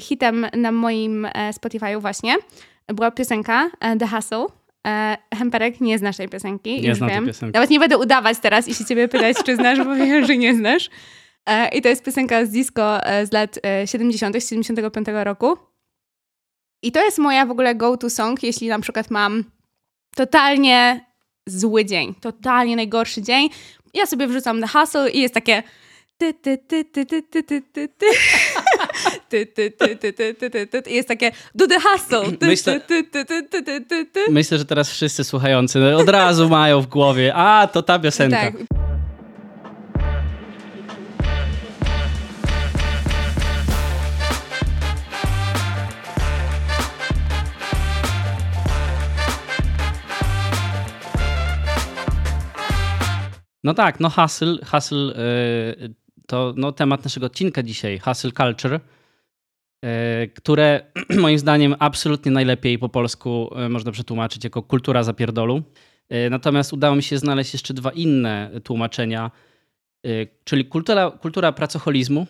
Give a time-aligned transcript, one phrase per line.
[0.00, 2.34] hitem na moim e, Spotify'u właśnie
[2.88, 4.46] była piosenka e, The Hustle.
[4.86, 7.26] E, Hemperek, nie znasz tej piosenki, Nie znam tej wiem.
[7.26, 7.54] piosenki.
[7.54, 10.54] Nawet nie będę udawać teraz i się ciebie pytać, czy znasz, bo wiem, że nie
[10.54, 10.90] znasz.
[11.72, 15.56] I to jest piosenka z disco z lat e, 70., 75 roku.
[16.82, 19.44] I to jest moja w ogóle go-to song, jeśli na przykład mam
[20.16, 21.04] totalnie
[21.46, 23.48] zły dzień, totalnie najgorszy dzień.
[23.94, 25.62] Ja sobie wrzucam The Hustle i jest takie
[26.18, 28.06] ty, ty, ty, ty, ty, ty, ty, ty, ty.
[29.32, 30.90] Ty, ty, ty, ty, ty, ty, ty, ty.
[30.90, 32.36] I jest takie do the hustle.
[32.36, 34.20] Ty, Myślę- ty, ty, ty, ty, ty, ty, ty.
[34.30, 38.36] Myślę, że teraz wszyscy słuchający od razu mają w głowie, a to ta piosenka.
[38.40, 38.54] Tak.
[53.64, 55.94] No tak, no hustle, hustle y,
[56.26, 59.01] to no, temat naszego odcinka dzisiaj, hustle culture, y,
[60.34, 60.80] które
[61.20, 65.62] moim zdaniem absolutnie najlepiej po polsku y, można przetłumaczyć jako kultura zapierdolu.
[66.12, 69.30] Y, Natomiast udało mi się znaleźć jeszcze dwa inne tłumaczenia,
[70.44, 72.26] czyli kultura, kultura pracoholizmu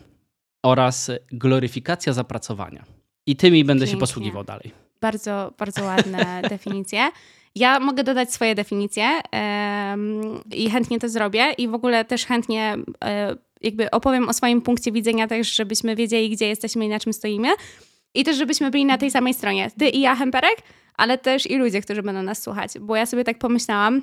[0.62, 2.84] oraz gloryfikacja zapracowania.
[3.27, 4.00] I tymi będę się Pięknie.
[4.00, 4.70] posługiwał dalej.
[5.00, 7.08] Bardzo, bardzo ładne definicje.
[7.55, 10.20] Ja mogę dodać swoje definicje em,
[10.55, 14.92] i chętnie to zrobię i w ogóle też chętnie e, jakby opowiem o swoim punkcie
[14.92, 17.48] widzenia też, żebyśmy wiedzieli, gdzie jesteśmy i na czym stoimy.
[18.14, 19.70] I też, żebyśmy byli na tej samej stronie.
[19.78, 20.56] Ty i ja, Hemperek,
[20.96, 22.70] ale też i ludzie, którzy będą nas słuchać.
[22.80, 24.02] Bo ja sobie tak pomyślałam,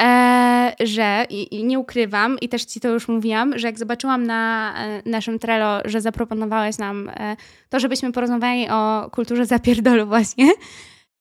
[0.00, 4.26] e, że i, i nie ukrywam, i też ci to już mówiłam, że jak zobaczyłam
[4.26, 7.36] na e, naszym Trello, że zaproponowałeś nam e,
[7.68, 10.52] to, żebyśmy porozmawiali o kulturze zapierdolu właśnie,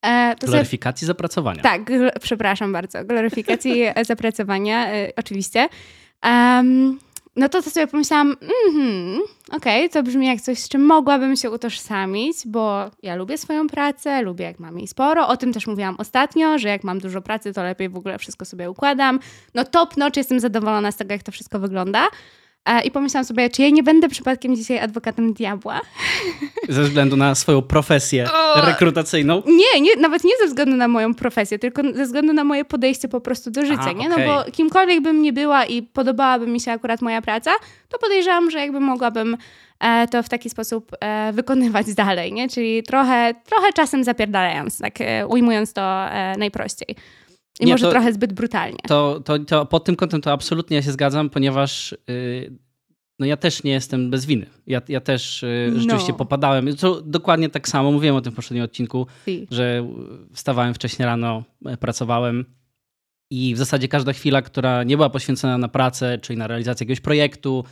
[0.05, 1.61] e, to sobie Gloryfikacji zapracowania.
[1.63, 3.05] tak, gl- przepraszam bardzo.
[3.05, 5.67] Gloryfikacji e, zapracowania, e, oczywiście.
[6.25, 6.99] Em,
[7.35, 8.35] no to, to sobie pomyślałam,
[8.67, 13.67] mhm, okej, to brzmi jak coś, z czym mogłabym się utożsamić, bo ja lubię swoją
[13.67, 15.27] pracę, lubię jak mam jej sporo.
[15.27, 18.45] O tym też mówiłam ostatnio, że jak mam dużo pracy, to lepiej w ogóle wszystko
[18.45, 19.19] sobie układam.
[19.53, 22.07] No top notch, jestem zadowolona z tego, jak to wszystko wygląda.
[22.65, 25.81] E, I pomyślałam sobie, czy ja nie będę przypadkiem dzisiaj adwokatem diabła?
[26.69, 28.61] Ze względu na swoją profesję O!
[28.65, 29.43] rekrutacyjną.
[29.45, 33.07] Nie, nie, nawet nie ze względu na moją profesję, tylko ze względu na moje podejście
[33.07, 34.09] po prostu do życia, Aha, nie?
[34.09, 34.27] No okej.
[34.27, 37.51] bo kimkolwiek bym nie była i podobałaby mi się akurat moja praca,
[37.89, 39.37] to podejrzewam, że jakby mogłabym
[39.79, 42.49] e, to w taki sposób e, wykonywać dalej, nie?
[42.49, 46.95] Czyli trochę, trochę czasem zapierdalając, tak e, ujmując to e, najprościej.
[47.59, 48.77] I Nie, może to- trochę zbyt brutalnie.
[48.87, 52.53] To, to, to pod tym kątem to absolutnie ja się zgadzam, ponieważ yy,
[53.19, 54.45] no ja też nie jestem bez winy.
[54.67, 55.79] Ja, ja też yy, No.
[55.81, 56.75] rzeczywiście popadałem.
[56.75, 59.47] To dokładnie tak samo, mówiłem o tym w poprzednim odcinku, Si.
[59.51, 59.87] że
[60.33, 62.45] wstawałem wcześnie rano, e, pracowałem
[63.31, 67.01] i w zasadzie każda chwila, która nie była poświęcona na pracę, czyli na realizację jakiegoś
[67.01, 67.63] projektu,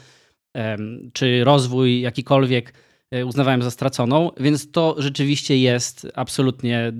[1.13, 2.73] czy rozwój jakikolwiek,
[3.11, 6.93] e, uznawałem za straconą, więc to rzeczywiście jest absolutnie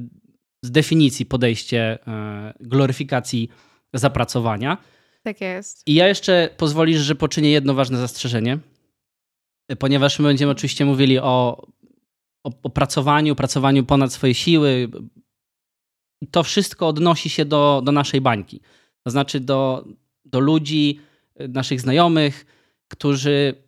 [0.64, 3.50] z definicji podejście e, gloryfikacji
[3.94, 4.78] zapracowania.
[5.24, 5.88] Tak jest.
[5.88, 8.60] I ja jeszcze pozwolisz, że poczynię jedno ważne zastrzeżenie,
[9.80, 11.68] ponieważ my będziemy oczywiście mówili o,
[12.44, 14.90] o, o pracowaniu, pracowaniu ponad swoje siły.
[16.32, 18.62] To wszystko odnosi się do, do naszej bańki.
[19.04, 19.88] To znaczy do,
[20.26, 21.00] do ludzi,
[21.50, 22.46] naszych znajomych,
[22.88, 23.64] którzy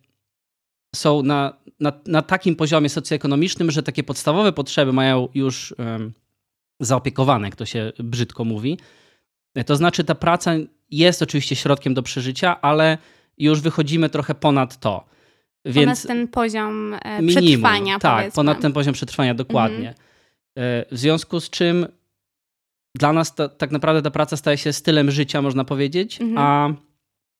[0.94, 5.74] są na, na, na takim poziomie socjoekonomicznym, że takie podstawowe potrzeby mają już
[6.80, 8.78] zaopiekowane, jak to się brzydko mówi.
[9.66, 10.52] To znaczy, ta praca
[10.90, 12.98] jest oczywiście środkiem do przeżycia, ale
[13.38, 14.90] już wychodzimy trochę ponad to.
[15.62, 18.34] Ponad Więc ten poziom e, minimum, przetrwania, Tak, powiedzmy.
[18.36, 19.88] ponad ten poziom przetrwania, dokładnie.
[19.90, 19.94] E,
[20.92, 21.86] W związku z czym
[22.94, 26.38] dla nas ta, tak naprawdę ta praca staje się stylem życia, można powiedzieć, Mhm.
[26.38, 26.74] a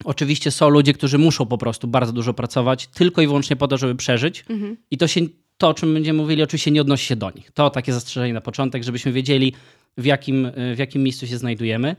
[0.04, 3.76] oczywiście są ludzie, którzy muszą po prostu bardzo dużo pracować, tylko i wyłącznie po to,
[3.76, 4.44] żeby przeżyć.
[4.50, 4.76] Mhm.
[4.90, 5.20] I to się,
[5.58, 7.50] to o czym będziemy mówili, oczywiście nie odnosi się do nich.
[7.50, 9.52] To takie zastrzeżenie na początek, żebyśmy wiedzieli,
[9.98, 11.96] w jakim, w jakim miejscu się znajdujemy.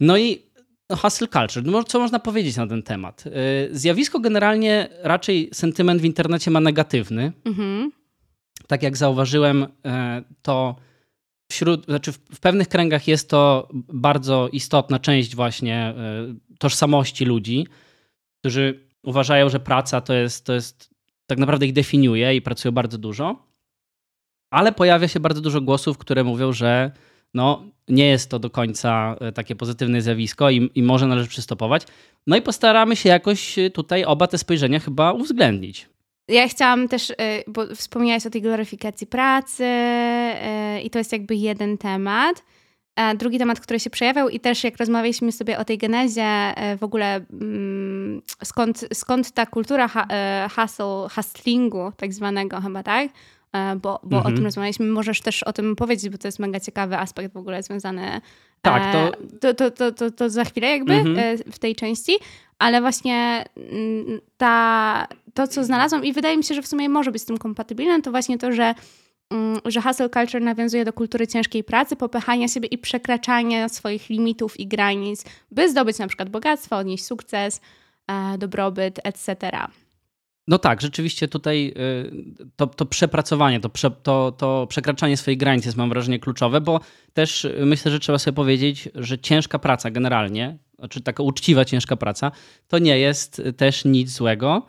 [0.00, 0.42] No i
[0.90, 1.64] no, hustle culture.
[1.64, 3.24] No, co można powiedzieć na ten temat?
[3.26, 3.30] Y,
[3.72, 7.32] Zjawisko generalnie raczej sentyment w internecie ma negatywny.
[7.44, 7.92] Mhm.
[8.66, 10.76] Tak jak zauważyłem, e, to
[11.50, 15.94] wśród, znaczy w, pewnych kręgach jest to bardzo istotna część właśnie e,
[16.58, 17.66] tożsamości ludzi,
[18.38, 20.89] którzy uważają, że praca to jest, to jest
[21.30, 23.36] tak naprawdę ich definiuje i pracują bardzo dużo.
[24.50, 26.90] Ale pojawia się bardzo dużo głosów, które mówią, że
[27.34, 31.86] no, nie jest to do końca e, takie pozytywne zjawisko i, i może należy przystopować.
[32.26, 35.88] No i postaramy się jakoś e, tutaj oba te spojrzenia chyba uwzględnić.
[36.28, 37.14] Ja chciałam też, y,
[37.46, 39.66] bo wspomniałaś o tej gloryfikacji pracy
[40.82, 42.42] i to jest jakby jeden temat.
[43.00, 46.76] E, drugi temat, który się przejawiał i też jak rozmawialiśmy sobie o tej genezie, e,
[46.76, 53.08] w ogóle mm, skąd, skąd ta kultura ha, e, hustle, hustlingu tak zwanego chyba, tak?
[53.76, 54.34] Bo, bo mhm.
[54.34, 54.86] o tym rozmawialiśmy.
[54.86, 58.20] Możesz też o tym powiedzieć, bo to jest mega ciekawy aspekt w ogóle związany.
[58.62, 59.10] Tak, to...
[59.40, 61.38] To, to, to, to, to za chwilę jakby mhm.
[61.52, 62.12] w tej części,
[62.58, 67.12] ale właśnie mm, ta, to, co znalazłam i wydaje mi się, że w sumie może
[67.12, 68.74] być z tym kompatybilne, to właśnie to, że
[69.64, 74.66] że hustle culture nawiązuje do kultury ciężkiej pracy, popychania siebie i przekraczania swoich limitów i
[74.66, 77.60] granic, by zdobyć na przykład bogactwo, odnieść sukces,
[78.06, 79.50] e, dobrobyt, etc.
[80.50, 85.64] No tak, rzeczywiście tutaj y, to, to przepracowanie, to, prze, to, to przekraczanie swojej granic
[85.64, 86.80] jest mam wrażenie kluczowe, bo
[87.12, 91.96] też y, myślę, że trzeba sobie powiedzieć, że ciężka praca generalnie, znaczy taka uczciwa ciężka
[91.96, 92.32] praca,
[92.68, 94.66] to nie jest też nic złego.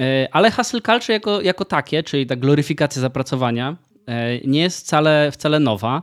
[0.00, 3.76] E, ale hustle culture jako, jako takie, czyli ta gloryfikacja zapracowania,
[4.06, 6.02] e, nie jest wcale, wcale nowa.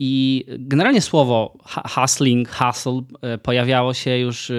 [0.00, 1.58] I generalnie słowo
[1.94, 4.54] hustling, hustle e, pojawiało się już e,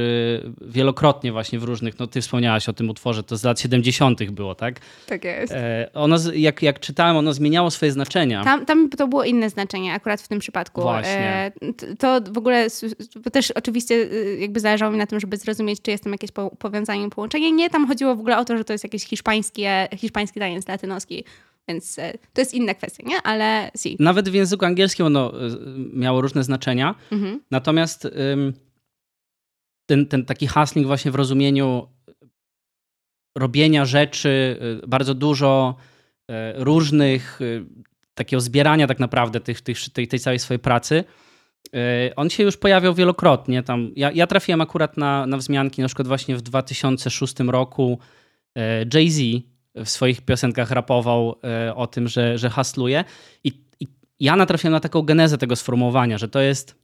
[0.61, 4.31] wielokrotnie właśnie w różnych, no ty wspomniałaś o tym utworze, to z lat 70.
[4.31, 4.79] było, tak?
[5.07, 5.53] Tak jest.
[5.53, 8.43] E, ono, jak, jak czytałem, ono zmieniało swoje znaczenia.
[8.43, 10.81] Tam, tam to było inne znaczenie akurat w tym przypadku.
[10.81, 11.51] Właśnie.
[11.99, 12.67] To w ogóle
[13.31, 14.07] też oczywiście
[14.39, 17.51] jakby zależało mi na tym, żeby zrozumieć, czy jest tam jakieś powiązanie, połączenie.
[17.51, 19.63] Nie, tam chodziło w ogóle o to, że to jest jakiś hiszpański,
[19.97, 21.23] hiszpański taniec latynoski
[21.69, 23.21] więc e, to jest inna kwestia, nie?
[23.23, 23.97] Ale si.
[23.99, 25.49] Nawet w języku angielskim ono e,
[25.93, 26.95] miało różne znaczenia.
[27.11, 27.41] Mhm.
[27.51, 28.07] Natomiast
[29.85, 31.87] ten, ten taki hustling właśnie w rozumieniu
[33.37, 35.75] robienia rzeczy, e, bardzo dużo
[36.55, 37.39] różnych,
[38.13, 41.03] takiego zbierania tak naprawdę tych, tych, tej, tej całej swojej pracy,
[42.15, 43.63] on się już pojawiał wielokrotnie.
[43.63, 47.99] Tam, ja, ja trafiłem akurat na, na wzmianki, na przykład właśnie w 2006 roku
[48.93, 49.43] Jay-Z
[49.85, 53.03] w swoich piosenkach rapował e, o tym, że, że hasluje.
[53.43, 53.87] I, I,
[54.19, 56.75] ja natrafiłem na taką genezę tego sformułowania, że to jest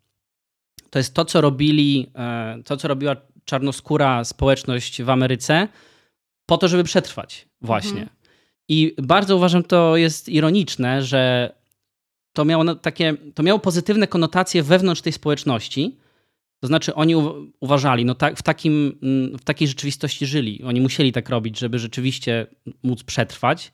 [0.90, 3.16] to, jest to co robili, e, to, co robiła
[3.46, 5.68] czarnoskóra społeczność w Ameryce,
[6.46, 7.90] po to, żeby przetrwać, właśnie.
[7.92, 8.10] Mhm.
[8.68, 11.54] I bardzo uważam, to jest ironiczne, że
[12.34, 15.98] to miało takie, to miało pozytywne konotacje wewnątrz tej społeczności,
[16.60, 17.16] to znaczy oni
[17.60, 19.00] uważali, no tak, w, takim,
[19.40, 20.64] w takiej rzeczywistości żyli.
[20.64, 22.48] Oni musieli tak robić, żeby rzeczywiście
[22.84, 23.74] móc przetrwać.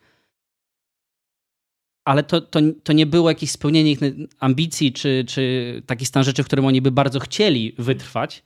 [2.05, 3.99] Ale to, to, to nie było jakieś spełnienie ich
[4.39, 8.43] ambicji, czy, czy taki stan rzeczy, w którym oni by bardzo chcieli wytrwać.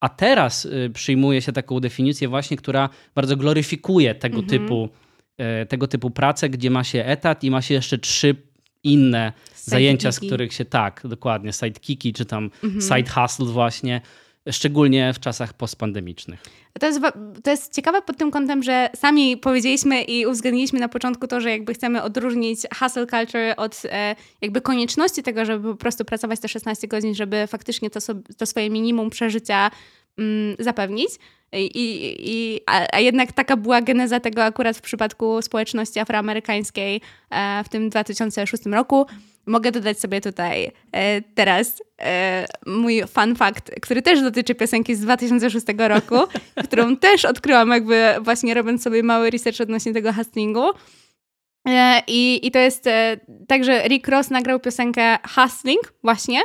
[0.00, 4.48] A teraz y, przyjmuje się taką definicję właśnie, która bardzo gloryfikuje tego, mhm.
[4.60, 4.88] typu,
[5.38, 8.45] e, tego typu pracę, gdzie ma się etat i ma się jeszcze trzy
[8.86, 12.80] inne zajęcia, z których się tak, dokładnie, sidekicki czy tam mhm.
[12.80, 14.00] side hustle właśnie,
[14.50, 16.42] szczególnie w czasach postpandemicznych.
[16.80, 17.00] To jest,
[17.44, 21.50] to jest ciekawe pod tym kątem, że sami powiedzieliśmy i uwzględniliśmy na początku to, że
[21.50, 26.48] jakby chcemy odróżnić hustle culture od e, jakby konieczności tego, żeby po prostu pracować te
[26.48, 29.70] 16 godzin, żeby faktycznie to, sobie, to swoje minimum przeżycia
[30.18, 31.10] mm, zapewnić.
[31.52, 31.70] I,
[32.18, 37.00] i, a, a, jednak taka była geneza tego akurat w przypadku społeczności afroamerykańskiej
[37.30, 39.06] e, w tym 2006 roku.
[39.46, 45.00] Mogę dodać sobie tutaj e, teraz e, mój fun fact, który też dotyczy piosenki z
[45.00, 46.16] 2006 roku,
[46.66, 50.64] którą też odkryłam jakby właśnie robiąc sobie mały research odnośnie tego hustlingu.
[52.06, 52.84] I, I to jest
[53.48, 56.40] tak, że Rick Ross nagrał piosenkę Hustling właśnie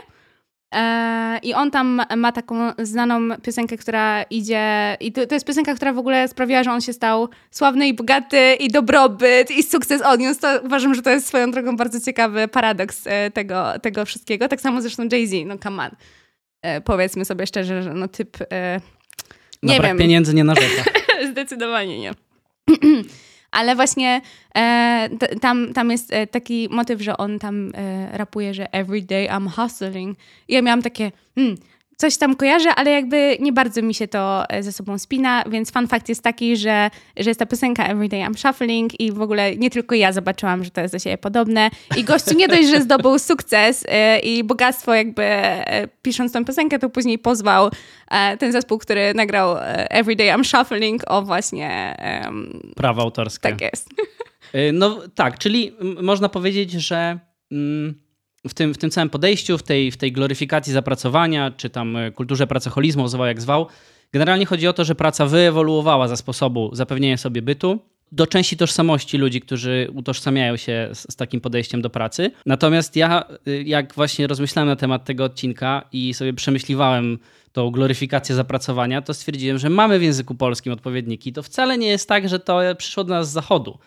[1.43, 4.97] I on tam ma taką znaną piosenkę, która idzie.
[4.99, 7.93] I to, to, jest piosenka, która w ogóle sprawiła, że on się stał sławny i
[7.93, 10.41] bogaty, i dobrobyt, i sukces odniósł.
[10.41, 14.47] To uważam, że to jest swoją drogą bardzo ciekawy paradoks e, tego, tego wszystkiego.
[14.47, 15.89] Tak samo zresztą Jay-Z, no come on.
[16.61, 18.37] E, powiedzmy sobie szczerze, że no typ.
[19.63, 19.97] nie wiem.
[19.97, 20.83] pieniędzy nie narzeka.
[21.31, 22.13] Zdecydowanie nie.
[23.51, 24.21] ale właśnie
[24.55, 25.09] e,
[25.41, 29.49] tam, tam jest e, taki motyw, że on tam e, rapuje, że every day I'm
[29.49, 30.17] hustling.
[30.47, 31.57] I ja miałam takie, hmm,
[32.01, 35.71] coś tam kojarzę, ale jakby nie bardzo mi się to e, ze sobą spina, więc
[35.71, 39.55] fun fact jest taki, że, że jest ta piosenka Everyday I'm Shuffling i w ogóle
[39.55, 42.81] nie tylko ja zobaczyłam, że to jest do siebie podobne i gościu nie dość, że
[42.81, 47.69] zdobył sukces e, i bogactwo jakby e, pisząc tą piosenkę, to później pozwał
[48.39, 49.55] ten zespół, który nagrał
[49.89, 51.97] Everyday I'm Shuffling o właśnie...
[52.25, 53.49] Um, Prawa autorskie.
[53.49, 53.89] Tak jest.
[54.73, 57.19] No tak, czyli można powiedzieć, że...
[57.51, 58.10] Mm,
[58.47, 62.11] w tym, w tym całym podejściu, w tej, w tej gloryfikacji zapracowania, czy tam e,
[62.11, 63.67] kulturze pracoholizmu, zwał jak zwał,
[64.13, 67.79] generalnie chodzi o to, że praca wyewoluowała za sposobu zapewnienia sobie bytu
[68.11, 72.31] do części tożsamości ludzi, którzy utożsamiają się z, z, takim podejściem do pracy.
[72.45, 77.19] Natomiast ja, e, jak właśnie rozmyślałem na temat tego odcinka i sobie przemyśliwałem
[77.51, 81.33] tą gloryfikację zapracowania, to stwierdziłem, że mamy w języku polskim odpowiedniki.
[81.33, 83.77] To wcale nie jest tak, że to przyszło do nas z zachodu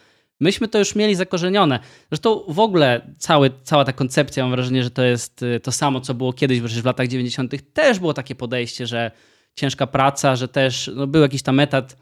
[0.41, 1.79] Myśmy to już mieli zakorzenione.
[2.11, 6.01] Zresztą w ogóle cały, cała ta koncepcja, mam wrażenie, że to jest y, to samo,
[6.01, 7.73] co było kiedyś, przecież w latach 90.
[7.73, 9.11] też było takie podejście, że
[9.55, 11.97] ciężka praca, że też no, był jakiś tam etat.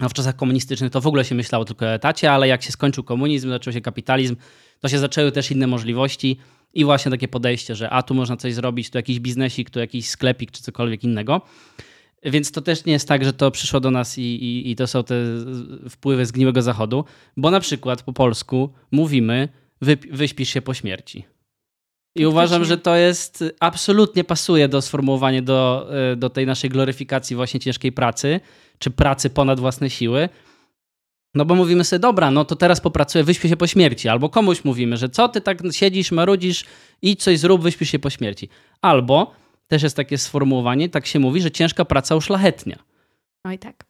[0.00, 2.72] No, w czasach komunistycznych to w ogóle się myślało tylko o etacie, ale jak się
[2.72, 4.36] skończył komunizm, zaczął się kapitalizm,
[4.80, 6.38] to się zaczęły też inne możliwości
[6.74, 10.08] i właśnie takie podejście, że a tu można coś zrobić, tu jakiś biznesik, tu jakiś
[10.08, 11.40] sklepik czy cokolwiek innego.
[12.24, 14.86] Więc to też nie jest tak, że to przyszło do nas i, i, i to
[14.86, 15.14] są te
[15.90, 17.04] wpływy zgniłego zachodu,
[17.36, 19.48] bo na przykład po polsku mówimy
[19.80, 21.24] wy, wyśpisz się po śmierci.
[22.16, 27.36] I uważam, że to jest absolutnie pasuje do sformułowania do, e, do tej naszej gloryfikacji
[27.36, 28.40] właśnie ciężkiej pracy,
[28.78, 30.28] czy pracy ponad własne siły.
[31.34, 34.08] No bo mówimy sobie, dobra, no to teraz popracuję, wyśpię się po śmierci.
[34.08, 36.64] Albo komuś mówimy, że co ty tak siedzisz, marudzisz,
[37.02, 38.48] idź coś zrób, wyśpisz się po śmierci.
[38.82, 39.34] Albo
[39.66, 42.78] też jest takie sformułowanie, tak się mówi, że ciężka praca uszlachetnia.
[43.44, 43.84] Oj tak.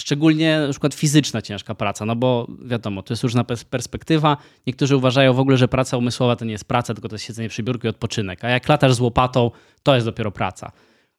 [0.00, 4.36] Szczególnie na przykład fizyczna ciężka praca, no bo wiadomo, to jest różna perspektywa.
[4.66, 7.48] Niektórzy uważają w ogóle, że praca umysłowa to nie jest praca, tylko to jest siedzenie
[7.48, 8.44] przy biurku i odpoczynek.
[8.44, 9.50] A jak latasz z łopatą,
[9.82, 10.72] to jest dopiero praca.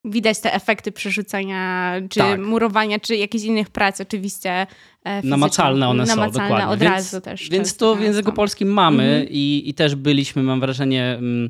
[0.05, 2.39] Widać te efekty przerzucania, czy tak.
[2.39, 4.67] murowania, czy jakichś innych prac oczywiście.
[5.03, 6.67] E, namacalne one namacalne są, dokładnie.
[6.67, 7.49] od więc, razu też.
[7.49, 9.27] Więc to w języku polskim mamy mhm.
[9.29, 11.49] i, i też byliśmy, mam wrażenie, mm,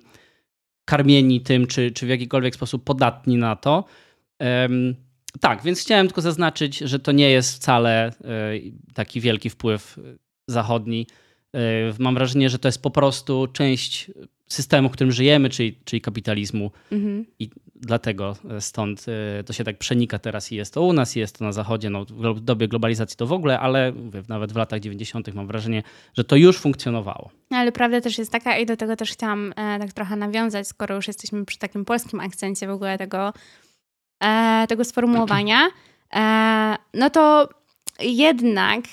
[0.92, 3.86] karmieni tym, czy, czy w jakikolwiek sposób podatni na to.
[5.40, 8.12] Tak, więc chciałem tylko zaznaczyć, że to nie jest wcale e,
[8.94, 10.00] taki wielki wpływ
[10.48, 11.08] zachodni.
[11.54, 11.60] E,
[12.00, 14.12] mam wrażenie, że to jest po prostu część
[14.48, 16.72] systemu, w którym żyjemy, czyli, czyli kapitalizmu.
[16.92, 17.26] Mhm.
[17.40, 17.50] I
[17.82, 19.06] dlatego e, stąd
[19.46, 21.90] to się tak przenika teraz i jest to u nas, i jest to na zachodzie.
[21.90, 23.94] No, w dobie globalizacji to w ogóle, ale
[24.30, 25.34] nawet w latach 90.
[25.34, 25.84] mam wrażenie,
[26.14, 27.30] że to już funkcjonowało.
[27.50, 31.08] Ale prawda też jest taka, i do tego też chciałam tak trochę nawiązać, skoro już
[31.08, 33.34] jesteśmy przy takim polskim akcencie w ogóle tego
[34.24, 35.70] e, tego sformułowania,
[36.14, 37.50] e, no to
[38.00, 38.84] jednak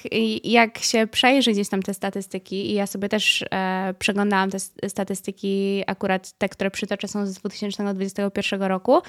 [0.44, 5.82] jak się przejrzy gdzieś tam te statystyki i ja sobie też e, przeglądałam te statystyki,
[5.86, 9.02] akurat te, które przytoczę są z 2021 roku,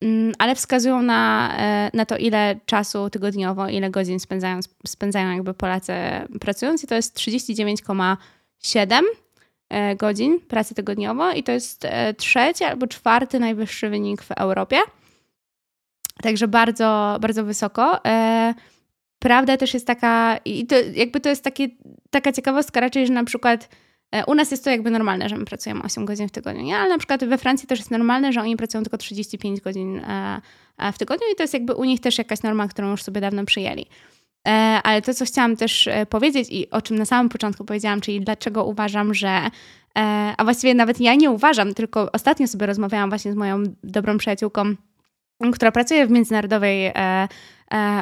[0.00, 5.54] mm, ale wskazują na, e, na to, ile czasu tygodniowo, ile godzin spędzają, spędzają jakby
[5.54, 5.92] Polacy
[6.40, 9.02] pracując i to jest 39,7
[9.68, 14.76] e, godzin pracy tygodniowo i to jest e, trzeci albo czwarty najwyższy wynik w Europie.
[16.22, 18.04] Także bardzo, bardzo wysoko.
[18.04, 18.54] E,
[19.24, 21.68] prawda też jest taka, i to jakby to jest takie,
[22.10, 23.68] taka ciekawostka raczej, że na przykład
[24.12, 26.76] e, u nas jest to jakby normalne, że my pracujemy 8 godzin w tygodniu, nie?
[26.76, 30.40] ale na przykład we Francji też jest normalne, że oni pracują tylko 35 godzin e,
[30.92, 33.44] w tygodniu i to jest jakby u nich też jakaś norma, którą już sobie dawno
[33.44, 33.86] przyjęli.
[34.82, 38.64] Ale to, co chciałam też powiedzieć i o czym na samym początku powiedziałam, czyli dlaczego
[38.64, 39.40] uważam, że
[40.36, 44.74] a właściwie nawet ja nie uważam, tylko ostatnio sobie rozmawiałam właśnie z moją dobrą przyjaciółką,
[45.52, 47.28] która pracuje w międzynarodowej e, e,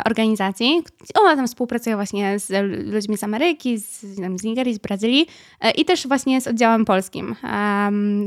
[0.06, 0.82] organizacji.
[1.20, 2.50] Ona tam współpracuje właśnie z
[2.92, 4.00] ludźmi z Ameryki, z,
[4.36, 5.26] z Nigerii, z Brazylii
[5.60, 7.36] e, i też właśnie z oddziałem polskim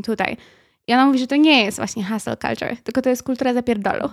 [0.03, 0.37] tutaj.
[0.87, 4.09] I ona mówi, że to nie jest właśnie hustle culture, tylko to jest kultura zapierdolu.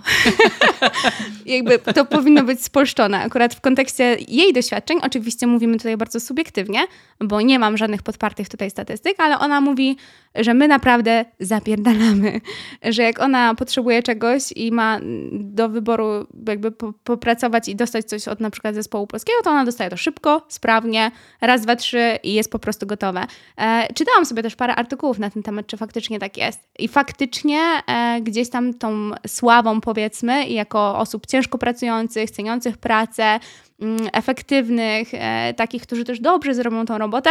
[1.45, 3.19] Jakby to powinno być spolszczone.
[3.19, 6.79] Akurat w kontekście jej doświadczeń, oczywiście mówimy tutaj bardzo subiektywnie,
[7.19, 9.97] bo nie mam żadnych podpartych tutaj statystyk, ale ona mówi,
[10.35, 12.41] że my naprawdę zapierdalamy.
[12.83, 14.99] Że jak ona potrzebuje czegoś i ma
[15.31, 16.71] do wyboru jakby
[17.03, 21.11] popracować i dostać coś od na przykład zespołu polskiego, to ona dostaje to szybko, sprawnie,
[21.41, 23.27] raz, dwa, trzy i jest po prostu gotowe.
[23.57, 26.62] E, czytałam sobie też parę artykułów na ten temat, czy faktycznie tak jest.
[26.79, 33.39] I faktycznie e, gdzieś tam tą sławą powiedzmy, jako osób ciężko pracujących, ceniących pracę,
[33.81, 37.29] mm, efektywnych, e, takich, którzy też dobrze zrobią tą robotę,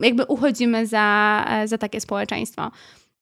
[0.00, 2.70] jakby uchodzimy za, e, za takie społeczeństwo.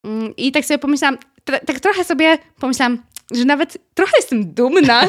[0.05, 3.03] Mm, I tak sobie pomyślałam, tak trochę sobie pomyślałam,
[3.33, 5.03] że nawet trochę jestem dumna.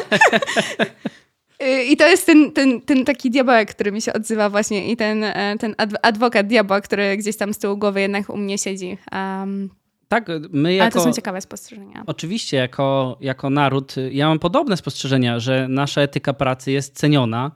[1.90, 5.24] I to jest ten, ten, ten taki diabełek, który mi się odzywa właśnie i ten,
[5.24, 8.98] e, ten adwokat diabła, który gdzieś tam z tyłu głowy jednak u mnie siedzi.
[9.12, 9.81] Um,
[10.12, 10.82] tak, my jako...
[10.82, 12.04] Ale to są ciekawe spostrzeżenia.
[12.06, 17.50] Oczywiście, jako, jako naród, ja mam podobne spostrzeżenia, że nasza etyka pracy jest ceniona.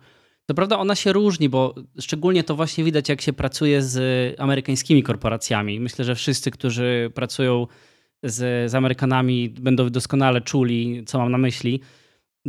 [0.47, 5.03] To prawda, ona się różni, bo szczególnie to właśnie widać, jak się pracuje z amerykańskimi
[5.03, 5.81] korporacjami.
[5.81, 7.67] Myślę, że wszyscy, którzy pracują
[8.23, 11.81] z, z Amerykanami, będą doskonale czuli, co mam na myśli.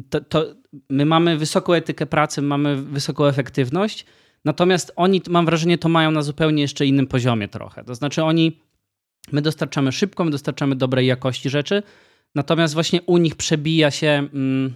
[0.10, 0.46] To, to
[0.90, 4.06] my mamy wysoką etykę pracy, mamy wysoką efektywność,
[4.46, 7.84] natomiast oni, mam wrażenie, to mają na zupełnie jeszcze innym poziomie trochę.
[7.84, 8.67] To znaczy, oni
[9.32, 11.84] My dostarczamy szybko, my dostarczamy dobrej jakości rzeczy,
[12.36, 14.74] natomiast właśnie u nich przebija się mm,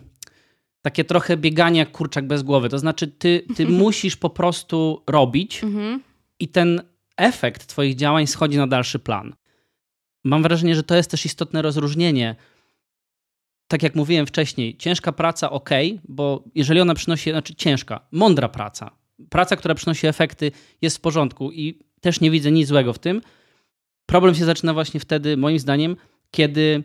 [0.82, 2.70] takie trochę bieganie jak kurczak bez głowy.
[2.70, 6.02] To znaczy, ty, ty musisz po prostu robić mhm.
[6.40, 6.82] i ten
[7.18, 9.36] efekt Twoich działań schodzi na dalszy plan.
[10.24, 12.36] Mam wrażenie, że to jest też istotne rozróżnienie.
[13.68, 15.70] Tak jak mówiłem wcześniej, ciężka praca ok,
[16.08, 18.92] bo jeżeli ona przynosi, znaczy ciężka, mądra praca,
[19.30, 23.22] praca, która przynosi efekty, jest w porządku i też nie widzę nic złego w tym.
[24.12, 25.96] Problem się zaczyna właśnie wtedy, moim zdaniem,
[26.32, 26.84] kiedy,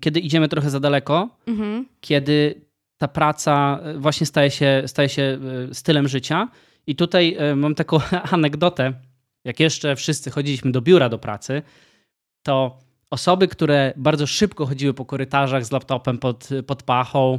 [0.00, 1.86] kiedy idziemy trochę za daleko, mhm.
[2.00, 2.60] kiedy
[2.98, 5.38] ta praca właśnie staje się, staje się
[5.72, 6.48] stylem życia.
[6.86, 7.98] I tutaj mam taką
[8.36, 8.92] anegdotę.
[9.44, 11.62] Jak jeszcze wszyscy chodziliśmy do biura do pracy,
[12.42, 12.78] to
[13.10, 17.38] osoby, które bardzo szybko chodziły po korytarzach z laptopem pod, pod pachą,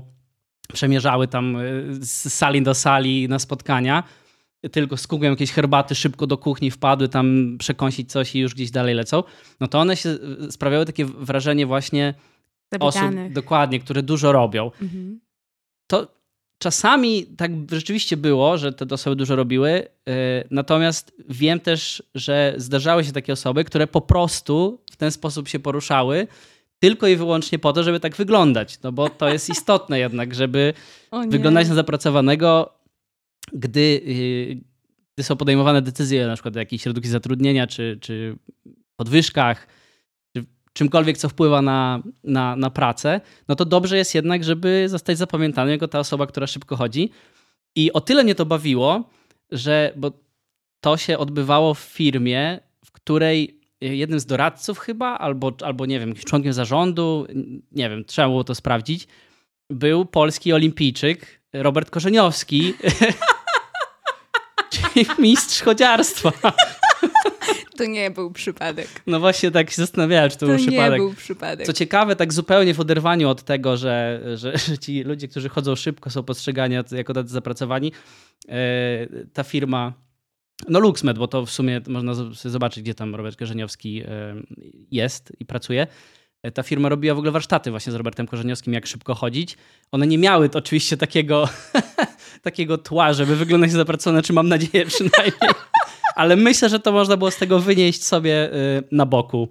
[0.73, 1.57] przemierzały tam
[1.99, 4.03] z sali do sali na spotkania,
[4.71, 8.71] tylko z kugłem jakiejś herbaty szybko do kuchni wpadły tam przekąsić coś i już gdzieś
[8.71, 9.23] dalej lecą,
[9.59, 10.17] no to one się
[10.49, 12.13] sprawiały takie wrażenie właśnie
[12.79, 14.71] osób, dokładnie, które dużo robią.
[14.81, 15.19] Mhm.
[15.87, 16.15] To
[16.57, 19.69] czasami tak rzeczywiście było, że te osoby dużo robiły,
[20.05, 20.13] yy,
[20.51, 25.59] natomiast wiem też, że zdarzały się takie osoby, które po prostu w ten sposób się
[25.59, 26.27] poruszały,
[26.79, 28.81] tylko i wyłącznie po to, żeby tak wyglądać.
[28.83, 30.73] No bo to jest istotne jednak, żeby
[31.27, 32.73] wyglądać na zapracowanego,
[33.53, 34.55] gdy, yy,
[35.15, 38.37] gdy są podejmowane decyzje na przykład jakiejś redukcji zatrudnienia, czy, czy
[38.95, 39.67] podwyżkach,
[40.35, 45.17] czy czymkolwiek, co wpływa na, na, na pracę, no to dobrze jest jednak, żeby zostać
[45.17, 47.09] zapamiętany jako ta osoba, która szybko chodzi.
[47.75, 49.09] I o tyle mnie to bawiło,
[49.51, 50.11] że bo
[50.79, 56.15] to się odbywało w firmie, w której jednym z doradców chyba, albo, albo nie wiem,
[56.15, 57.27] członkiem zarządu,
[57.71, 59.07] nie wiem, trzeba było to sprawdzić,
[59.69, 62.73] był polski olimpijczyk Robert Korzeniowski,
[65.19, 66.31] mistrz chodziarstwa.
[67.77, 68.87] To nie był przypadek.
[69.07, 70.89] No właśnie tak się zastanawiałem, czy to, to był przypadek.
[70.89, 71.67] To nie był przypadek.
[71.67, 75.75] Co ciekawe, tak zupełnie w oderwaniu od tego, że, że, że ci ludzie, którzy chodzą
[75.75, 77.91] szybko są postrzegani jako tacy zapracowani,
[78.49, 79.93] e, ta firma
[80.69, 84.35] no LuxMed, bo to w sumie można sobie zobaczyć, gdzie tam Robert Korzeniowski e,
[84.91, 85.87] jest i pracuje.
[86.45, 89.57] E, ta firma robiła w ogóle warsztaty właśnie z Robertem Korzeniowskim, jak szybko chodzić.
[89.91, 91.49] One nie miały oczywiście takiego,
[92.41, 95.51] takiego tła, żeby wyglądać zapracowane, czy mam nadzieję przynajmniej.
[96.15, 99.49] Ale myślę, że to można było z tego wynieść sobie e, na boku.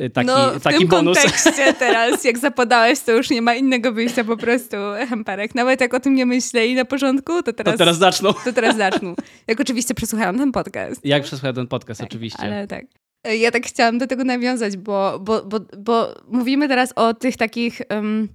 [0.00, 1.18] Y, taki, no, w taki tym bonus.
[1.18, 4.76] kontekście teraz, jak zapodałeś, to już nie ma innego wyjścia po prostu,
[5.08, 5.54] Hemperek.
[5.54, 7.74] Nawet jak o tym nie myśleli na początku, to teraz...
[7.74, 8.32] To teraz zaczną.
[8.32, 9.14] To teraz zaczną.
[9.46, 11.04] Jak oczywiście przesłuchałem ten podcast.
[11.04, 12.42] Jak przesłuchałem ten podcast, tak, oczywiście.
[12.42, 13.03] Ale tak.
[13.24, 17.80] Ja tak chciałam do tego nawiązać, bo, bo, bo, bo mówimy teraz o tych takich...
[17.90, 18.28] Um,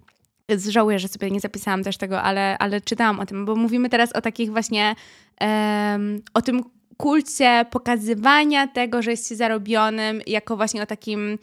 [0.58, 4.14] żałuję, że sobie nie zapisałam też tego, ale, ale czytałam o tym, bo mówimy teraz
[4.14, 4.96] o takich właśnie,
[5.42, 6.64] um, o tym
[6.98, 11.38] kulcie pokazywania tego, że jest się zarobionym, jako właśnie o takim,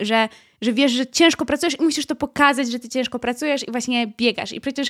[0.00, 0.28] że
[0.62, 4.06] że wiesz, że ciężko pracujesz i musisz to pokazać, że ty ciężko pracujesz i właśnie
[4.06, 4.52] biegasz.
[4.52, 4.88] I przecież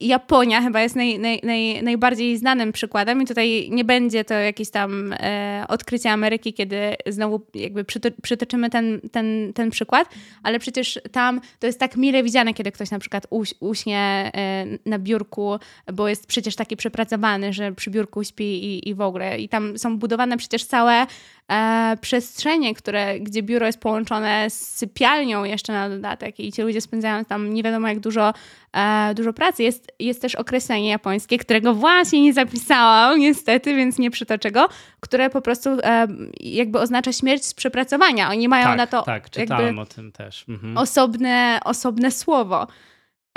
[0.00, 4.70] Japonia chyba jest naj, naj, naj, najbardziej znanym przykładem i tutaj nie będzie to jakieś
[4.70, 10.08] tam e, odkrycie Ameryki, kiedy znowu jakby przyto, przytoczymy ten, ten, ten przykład,
[10.42, 14.66] ale przecież tam to jest tak mile widziane, kiedy ktoś na przykład uś, uśnie e,
[14.86, 15.58] na biurku,
[15.92, 19.38] bo jest przecież taki przepracowany, że przy biurku śpi i, i w ogóle.
[19.38, 21.06] I tam są budowane przecież całe
[21.52, 25.01] e, przestrzenie, które, gdzie biuro jest połączone z sypialnią
[25.44, 28.34] jeszcze na dodatek i ci ludzie spędzają tam nie wiadomo jak dużo,
[28.72, 29.62] e, dużo pracy.
[29.62, 34.68] Jest, jest też określenie japońskie, którego właśnie nie zapisałam niestety, więc nie przytoczę go,
[35.00, 36.06] które po prostu e,
[36.40, 38.30] jakby oznacza śmierć z przepracowania.
[38.30, 40.44] Oni mają tak, na to tak, czytałem o tym też.
[40.48, 40.78] Mhm.
[40.78, 42.66] Osobne, osobne słowo.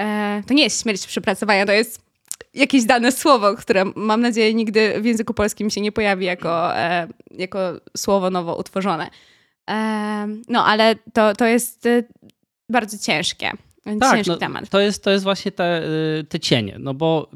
[0.01, 2.05] E, to nie jest śmierć z przepracowania, to jest
[2.53, 7.07] jakieś dane słowo, które mam nadzieję nigdy w języku polskim się nie pojawi jako, e,
[7.31, 7.59] jako
[7.97, 9.09] słowo nowo utworzone.
[10.47, 12.03] No, ale to, to jest e,
[12.71, 13.51] bardzo ciężkie.
[13.99, 14.69] Tak, ciężki no, temat.
[14.69, 15.83] To jest, to jest właśnie te,
[16.29, 17.31] te cienie, no bo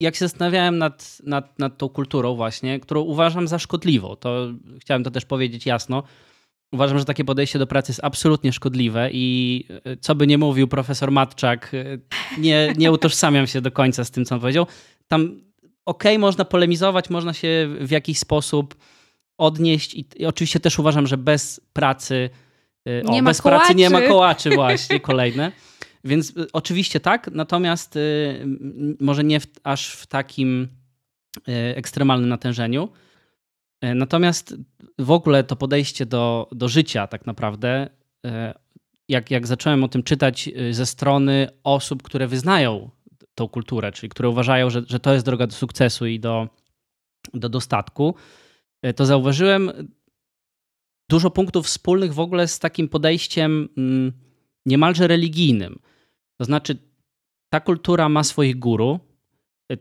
[0.00, 4.48] jak się zastanawiałem nad, nad, nad tą kulturą właśnie, którą uważam za szkodliwą, to
[4.80, 6.02] chciałem to też powiedzieć jasno,
[6.72, 10.68] Uważam, że takie podejście do pracy jest absolutnie szkodliwe i e, co by nie mówił
[10.68, 11.72] profesor Matczak,
[12.38, 14.66] nie, nie utożsamiam się do końca z tym, co on powiedział.
[15.08, 15.22] Tam
[15.84, 18.74] okej, okay, można polemizować, można się w jakiś sposób
[19.40, 22.30] odnieść i, i oczywiście też uważam, że bez pracy
[22.88, 23.60] e, o, bez kołaczy.
[23.60, 25.52] pracy nie ma kołaczy właśnie, kolejne.
[26.04, 27.98] Więc oczywiście tak, natomiast
[29.00, 30.68] może nie w, aż w takim
[31.74, 32.88] ekstremalnym natężeniu.
[33.94, 34.54] Natomiast
[34.98, 37.90] w ogóle to podejście do, do życia, tak naprawdę,
[39.08, 42.90] jak, jak zacząłem o tym czytać ze strony osób, które wyznają
[43.34, 46.48] tą kulturę, czyli które uważają, że, że to jest droga do sukcesu i do,
[47.34, 48.14] do dostatku,
[48.96, 49.70] to zauważyłem
[51.10, 54.12] dużo punktów wspólnych w ogóle z takim podejściem mm,
[54.66, 55.78] niemalże religijnym.
[56.38, 56.78] To znaczy,
[57.52, 59.00] ta kultura ma swoich guru,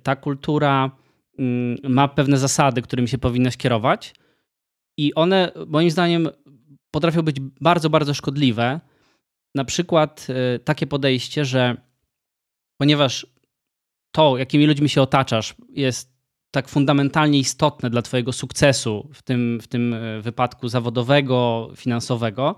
[0.04, 1.00] ta kultura
[1.40, 4.14] Mm, ma pewne zasady, którymi się powinno kierować
[4.98, 6.30] i one moim zdaniem
[6.92, 8.80] potrafią być bardzo, bardzo szkodliwe.
[9.56, 11.78] Na przykład y, takie podejście, że
[12.78, 13.28] ponieważ
[14.12, 16.19] to, jakimi ludźmi się otaczasz, jest
[16.52, 22.56] tak fundamentalnie istotne dla Twojego sukcesu, w tym, w tym e, wypadku zawodowego, finansowego,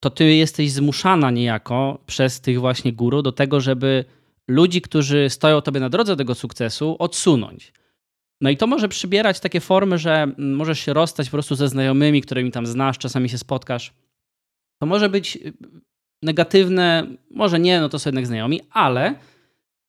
[0.00, 4.04] to Ty jesteś zmuszana niejako przez tych właśnie guru do tego, żeby
[4.48, 7.72] ludzi, którzy stoją Tobie na drodze tego sukcesu, odsunąć.
[8.40, 12.22] No i to może przybierać takie formy, że możesz się rozstać po prostu ze znajomymi,
[12.22, 13.92] którymi tam znasz, czasami się spotkasz.
[14.80, 15.52] To może być y,
[16.22, 19.14] negatywne, może nie, no to są jednak znajomi, ale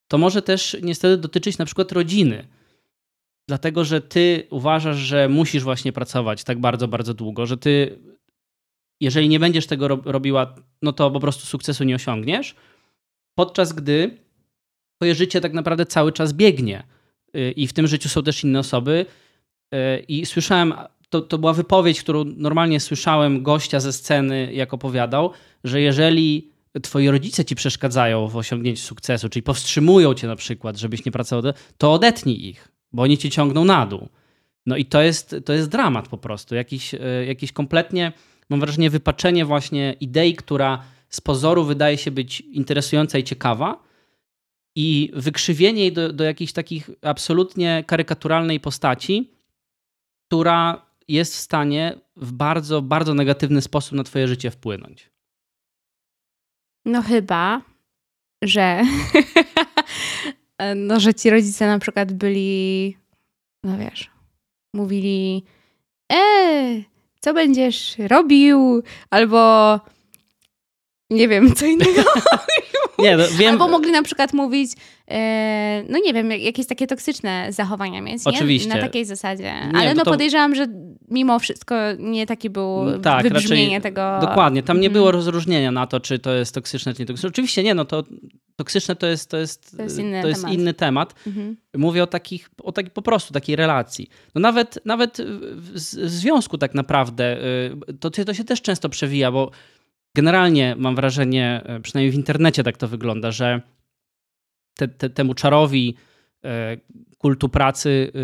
[0.08, 2.48] to może też niestety dotyczyć na przykład rodziny.
[3.48, 8.00] Dlatego, że ty uważasz, że musisz właśnie pracować tak bardzo, bardzo długo, że ty,
[9.02, 12.56] jeżeli nie będziesz tego robiła, no to po prostu sukcesu nie osiągniesz,
[13.36, 14.18] podczas gdy
[14.96, 16.84] twoje życie tak naprawdę cały czas biegnie
[17.36, 19.06] y, i w tym życiu są też inne osoby.
[19.74, 20.74] Y, I słyszałem,
[21.10, 25.32] to, to była wypowiedź, którą normalnie słyszałem gościa ze sceny, jak opowiadał,
[25.64, 31.06] że jeżeli twoi rodzice ci przeszkadzają w osiągnięciu sukcesu, czyli powstrzymują cię na przykład, żebyś
[31.06, 34.10] nie pracował, to odetnij ich, bo oni cię ciągną na dół.
[34.66, 36.56] No i to jest, to jest dramat po prostu.
[36.56, 38.14] Jakiś, y, jakiś kompletnie,
[38.50, 43.84] mam wrażenie, wypaczenie właśnie idei, która z pozoru wydaje się być interesująca i ciekawa,
[44.76, 49.32] i wykrzywienie jej do, do jakiejś takich absolutnie karykaturalnej postaci,
[50.28, 55.10] która jest w stanie w bardzo, bardzo negatywny sposób na twoje życie wpłynąć.
[56.86, 57.62] No chyba,
[58.42, 58.84] że
[60.76, 62.98] no, że ci rodzice na przykład byli,
[63.64, 64.12] no wiesz,
[64.74, 65.44] mówili
[66.14, 66.84] e,
[67.20, 68.84] co będziesz robił?
[69.10, 69.80] Albo
[71.10, 72.04] nie wiem, co innego.
[73.00, 73.52] Nie, no, wiem.
[73.52, 74.78] Albo mogli na przykład mówić, e,
[75.90, 78.22] no nie wiem, jakieś takie toksyczne zachowania mieć.
[78.26, 78.70] Oczywiście.
[78.70, 78.76] Nie?
[78.76, 79.44] Na takiej zasadzie.
[79.44, 80.12] Nie, Ale no to...
[80.12, 80.68] podejrzewam, że
[81.10, 84.18] mimo wszystko nie taki był mm, tak, wybrzmienie tego.
[84.22, 84.64] Dokładnie.
[84.64, 84.94] Tam nie mhm.
[84.94, 87.30] było rozróżnienia na to, czy to jest toksyczne, czy nie toksyczne.
[87.30, 88.04] Oczywiście nie, no to
[88.56, 90.54] toksyczne to jest, to jest, to jest inny to jest temat.
[90.54, 91.16] Inny temat.
[91.28, 91.58] Mhm.
[91.78, 94.10] Mówię o takich, o takich po prostu takiej relacji.
[94.36, 95.18] No nawet, nawet
[95.56, 97.38] w, w związku tak naprawdę,
[97.90, 99.52] y, to, to się też często przewija, bo
[100.16, 103.62] generalnie mam wrażenie, e, przynajmniej w internecie tak to wygląda, że
[104.78, 105.96] te, te, temu czarowi
[106.46, 106.78] e,
[107.18, 108.20] kultu pracy e,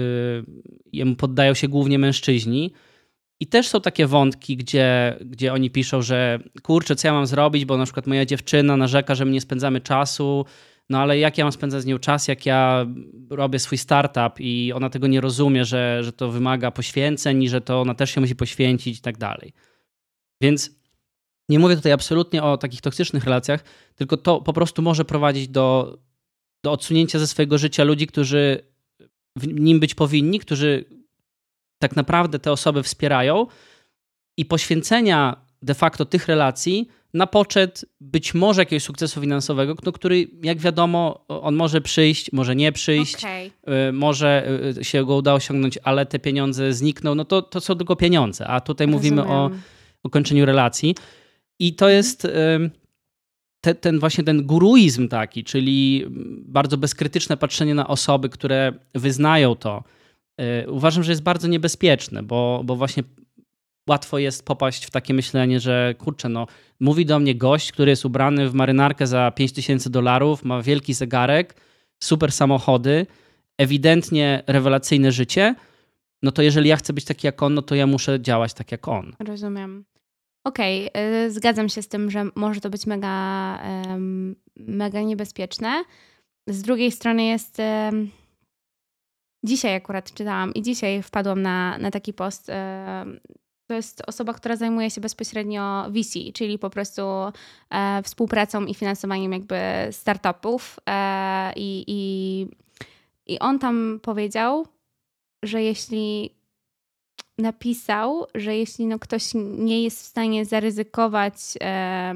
[0.94, 2.74] jemu poddają się głównie mężczyźni.
[3.40, 7.66] I też są takie wątki, gdzie, gdzie oni piszą, że kurczę, co ja mam zrobić,
[7.66, 10.46] bo na przykład moja dziewczyna narzeka, że my nie spędzamy czasu,
[10.90, 12.86] no ale jak ja mam spędzać z nią czas, jak ja
[13.30, 17.62] robię swój startup i ona tego nie rozumie, że, że to wymaga poświęceń i że
[17.62, 19.54] to ona też się musi poświęcić i tak dalej.
[20.42, 20.72] Więc
[21.50, 23.64] nie mówię tutaj absolutnie o takich toksycznych relacjach,
[23.96, 25.98] tylko to po prostu może prowadzić do,
[26.64, 28.60] do odsunięcia ze swojego życia ludzi, którzy
[29.36, 30.86] w nim być powinni, którzy
[31.80, 33.48] tak naprawdę te osoby wspierają
[34.38, 40.28] i poświęcenia de facto tych relacji na poczet być może jakiegoś sukcesu finansowego, no, który
[40.44, 43.52] jak wiadomo, on może przyjść, może nie przyjść, okay.
[43.94, 47.96] może y, się go uda osiągnąć, ale te pieniądze znikną, no to, to są tylko
[47.96, 49.16] pieniądze, a tutaj Rozumiem.
[49.16, 49.50] mówimy o,
[50.04, 50.96] o kończeniu relacji.
[51.60, 52.28] I to jest
[53.62, 56.06] te, ten właśnie ten guruizm taki, czyli
[56.46, 59.84] bardzo bezkrytyczne patrzenie na osoby, które wyznają to.
[60.38, 63.04] E, uważam, że jest bardzo niebezpieczne, bo, bo właśnie
[63.90, 66.48] łatwo jest popaść w takie myślenie, że kurczę, no,
[66.80, 71.56] mówi do mnie gość, który jest ubrany w marynarkę za 5000 dolarów, ma wielki zegarek,
[72.04, 73.06] super samochody,
[73.58, 75.56] ewidentnie rewelacyjne życie,
[76.24, 78.72] no to jeżeli ja chcę być taki jak on, no to ja muszę działać tak
[78.72, 79.14] jak on.
[79.28, 79.86] Rozumiem.
[80.44, 83.60] Okej, okay, zgadzam się z tym, że może to być mega,
[84.56, 85.84] mega niebezpieczne.
[86.48, 87.58] Z drugiej strony jest.
[89.44, 92.52] Dzisiaj akurat czytałam i dzisiaj wpadłam na, na taki post.
[93.72, 97.02] To jest osoba, która zajmuje się bezpośrednio VC, czyli po prostu
[97.70, 99.58] e, współpracą i finansowaniem jakby
[99.92, 100.80] startupów.
[100.90, 102.48] E, i, i,
[103.34, 104.68] I on tam powiedział,
[105.44, 106.36] że jeśli
[107.38, 109.24] napisał, że jeśli no ktoś
[109.58, 112.14] nie jest w stanie zaryzykować e,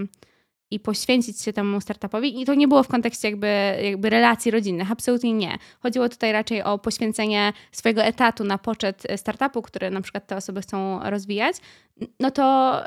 [0.71, 3.47] i poświęcić się temu startupowi, i to nie było w kontekście jakby,
[3.83, 5.57] jakby relacji rodzinnych, absolutnie nie.
[5.79, 10.61] Chodziło tutaj raczej o poświęcenie swojego etatu na poczet startupu, który na przykład te osoby
[10.61, 11.55] chcą rozwijać,
[12.19, 12.77] no to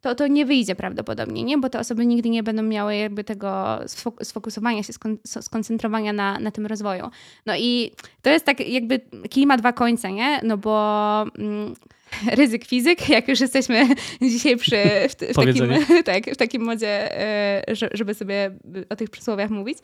[0.00, 1.58] to, to nie wyjdzie prawdopodobnie, nie?
[1.58, 3.78] bo te osoby nigdy nie będą miały jakby tego
[4.22, 4.92] sfokusowania się,
[5.40, 7.10] skoncentrowania na, na tym rozwoju.
[7.46, 10.40] No i to jest tak jakby kij ma dwa końce, nie?
[10.42, 11.74] No bo mm,
[12.38, 13.88] ryzyk fizyk, jak już jesteśmy
[14.32, 14.76] dzisiaj przy,
[15.08, 15.68] w, w takim,
[16.04, 18.50] tak, w takim modzie, e, żeby sobie
[18.88, 19.78] o tych przysłowiach mówić.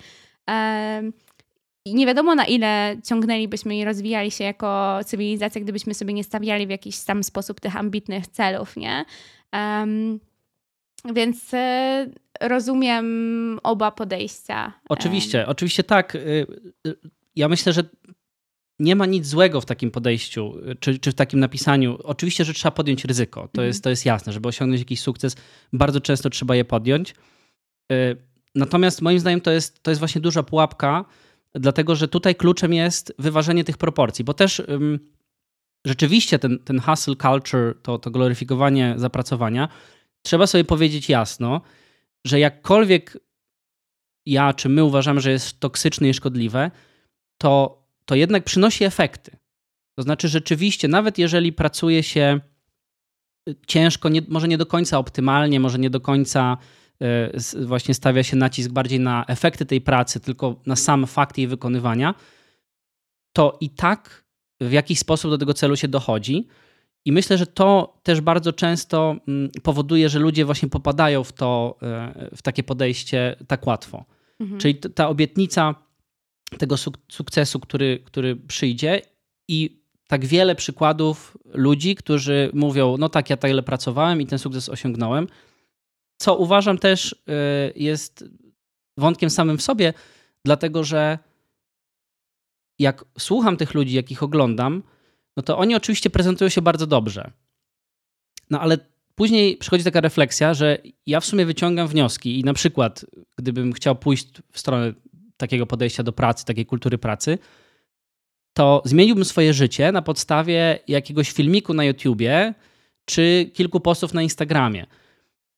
[1.86, 6.66] I nie wiadomo na ile ciągnęlibyśmy i rozwijali się jako cywilizacja, gdybyśmy sobie nie stawiali
[6.66, 9.04] w jakiś sam sposób tych ambitnych celów, nie?
[9.54, 10.20] Um,
[11.14, 12.06] więc e,
[12.40, 14.72] rozumiem oba podejścia.
[14.88, 16.14] Oczywiście, oczywiście tak.
[16.14, 16.46] Y,
[16.86, 16.96] y,
[17.36, 17.84] ja myślę, że
[18.78, 21.98] nie ma nic złego w takim podejściu, czy, czy w takim napisaniu.
[22.02, 23.40] Oczywiście, że trzeba podjąć ryzyko.
[23.40, 23.66] To, mhm.
[23.66, 24.32] jest, to jest jasne.
[24.32, 25.36] Żeby osiągnąć jakiś sukces,
[25.72, 27.14] bardzo często trzeba je podjąć.
[27.92, 28.16] Y,
[28.54, 31.04] natomiast moim zdaniem to jest, to jest właśnie duża pułapka,
[31.54, 34.62] dlatego że tutaj kluczem jest wyważenie tych proporcji, bo też
[35.84, 39.68] rzeczywiście ten, ten hustle culture, to, to gloryfikowanie zapracowania,
[40.22, 41.60] trzeba sobie powiedzieć jasno,
[42.26, 43.18] że jakkolwiek
[44.26, 46.70] ja czy my uważamy, że jest toksyczne i szkodliwe,
[47.38, 49.36] to, to jednak przynosi efekty.
[49.96, 52.40] To znaczy, rzeczywiście, nawet jeżeli pracuje się
[53.66, 56.56] ciężko, nie, może nie do końca optymalnie, może nie do końca
[57.56, 61.46] y, właśnie stawia się nacisk bardziej na efekty tej pracy, tylko na sam fakt jej
[61.46, 62.14] wykonywania,
[63.32, 64.23] to i tak
[64.68, 66.48] w jakiś sposób do tego celu się dochodzi.
[67.04, 71.78] I myślę, że to też bardzo często mm, powoduje, że ludzie właśnie popadają w to,
[72.32, 74.04] y, w takie podejście tak łatwo.
[74.40, 74.60] Mhm.
[74.60, 75.74] Czyli ta obietnica
[76.58, 76.76] tego
[77.08, 79.02] sukcesu, który, który przyjdzie
[79.48, 84.68] i tak wiele przykładów ludzi, którzy mówią, no tak, ja tyle pracowałem i ten sukces
[84.68, 85.26] osiągnąłem,
[86.16, 87.16] co uważam też y,
[87.76, 88.24] jest
[88.98, 89.92] wątkiem samym w sobie,
[90.44, 91.18] dlatego że
[92.78, 94.82] jak słucham tych ludzi, jakich oglądam,
[95.36, 97.30] no to oni oczywiście prezentują się bardzo dobrze.
[98.50, 98.78] No ale
[99.14, 103.06] później przychodzi taka refleksja, że ja w sumie wyciągam wnioski i na przykład,
[103.36, 104.92] gdybym chciał pójść w stronę
[105.36, 107.38] takiego podejścia do pracy, takiej kultury pracy,
[108.52, 112.54] to zmieniłbym swoje życie na podstawie jakiegoś filmiku na YouTubie
[113.04, 114.86] czy kilku postów na Instagramie.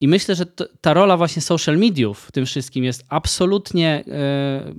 [0.01, 0.47] I myślę, że
[0.81, 4.75] ta rola właśnie social mediów w tym wszystkim jest absolutnie e,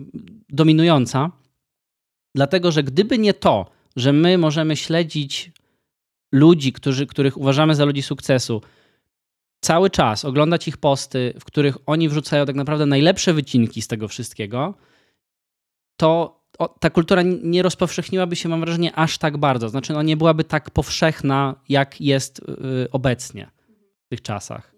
[0.50, 1.32] dominująca,
[2.38, 5.52] dlatego że gdyby nie to, że my możemy śledzić
[6.32, 8.62] ludzi, którzy, których uważamy za ludzi sukcesu,
[9.62, 14.08] cały czas oglądać ich posty, w których oni wrzucają tak naprawdę najlepsze wycinki z tego
[14.08, 14.74] wszystkiego,
[15.96, 16.42] to
[16.80, 19.70] ta kultura nie rozpowszechniłaby się, mam wrażenie, aż tak bardzo.
[19.70, 22.44] Znaczy, no nie byłaby tak powszechna, jak jest y,
[22.92, 23.52] obecnie
[24.06, 24.77] w tych czasach.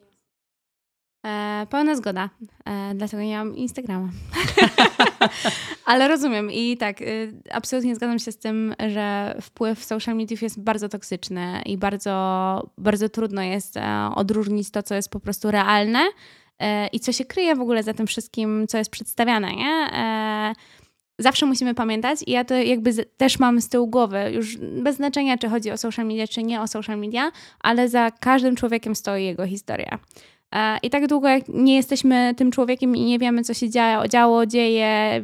[1.25, 2.29] E, pełna zgoda.
[2.65, 4.09] E, dlatego nie mam Instagrama.
[5.85, 10.63] Ale rozumiem i tak, y, absolutnie zgadzam się z tym, że wpływ social mediów jest
[10.63, 15.99] bardzo toksyczny i bardzo, bardzo trudno jest e, odróżnić to, co jest po prostu realne
[16.59, 19.89] e, i co się kryje w ogóle za tym wszystkim, co jest przedstawiane, nie?
[19.93, 20.53] E,
[21.19, 24.95] zawsze musimy pamiętać i ja to jakby z, też mam z tyłu głowy, już bez
[24.95, 28.95] znaczenia, czy chodzi o social media, czy nie o social media, ale za każdym człowiekiem
[28.95, 29.99] stoi jego historia.
[30.55, 34.07] E, I tak długo, jak nie jesteśmy tym człowiekiem i nie wiemy, co się działo,
[34.07, 35.23] działo dzieje,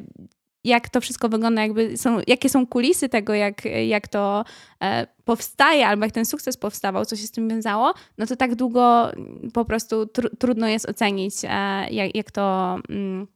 [0.64, 4.46] jak to wszystko wygląda, jakby są, jakie są kulisy tego, jak, jak to
[4.84, 8.56] e, powstaje, albo jak ten sukces powstawał, co się z tym wiązało, no to tak
[8.56, 9.12] długo
[9.54, 11.48] po prostu tr trudno jest ocenić, e,
[11.90, 12.78] jak, jak to.
[12.90, 13.35] Mm,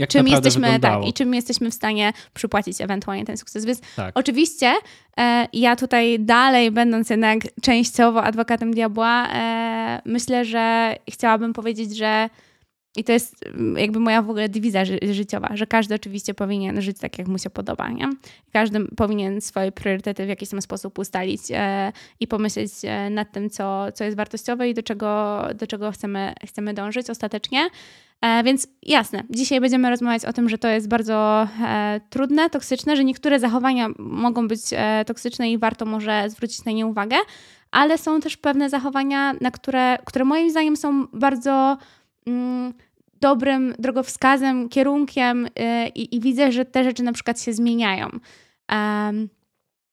[0.00, 3.64] jak czym jesteśmy tak, i czym jesteśmy w stanie przypłacić ewentualnie ten sukces.
[3.64, 4.18] Więc tak.
[4.18, 4.74] oczywiście
[5.16, 12.28] e, ja tutaj dalej, będąc jednak częściowo adwokatem diabła, e, myślę, że chciałabym powiedzieć, że
[12.96, 16.82] i to jest mm, jakby moja w ogóle dywiza ży życiowa, że każdy oczywiście powinien
[16.82, 17.88] żyć tak, jak mu się podoba.
[17.88, 18.10] Nie?
[18.52, 23.50] Każdy powinien swoje priorytety w jakiś tam sposób ustalić e, i pomyśleć e, nad tym,
[23.50, 27.70] co, co jest wartościowe i do czego, do czego chcemy, chcemy dążyć ostatecznie.
[28.22, 32.96] E, więc jasne, dzisiaj będziemy rozmawiać o tym, że to jest bardzo e, trudne, toksyczne,
[32.96, 37.16] że niektóre zachowania mogą być e, toksyczne i warto może zwrócić na nie uwagę,
[37.70, 41.78] ale są też pewne zachowania, na które, które moim zdaniem są bardzo
[42.26, 42.72] mm,
[43.20, 48.08] dobrym drogowskazem, kierunkiem y, i widzę, że te rzeczy na przykład się zmieniają.
[48.72, 49.28] Um,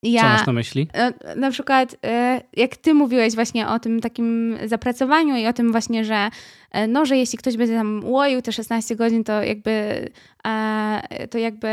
[0.04, 0.88] ja, Co masz na myśli?
[0.94, 5.72] Na, na przykład, e, jak ty mówiłeś właśnie o tym takim zapracowaniu i o tym
[5.72, 6.30] właśnie, że
[6.72, 9.72] e, no, że jeśli ktoś będzie tam łoił te 16 godzin, to jakby
[10.48, 11.68] e, to jakby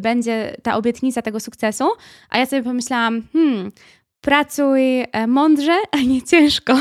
[0.00, 1.84] będzie ta obietnica tego sukcesu.
[2.30, 3.72] A ja sobie pomyślałam, hmm,
[4.20, 6.74] pracuj mądrze, a nie ciężko.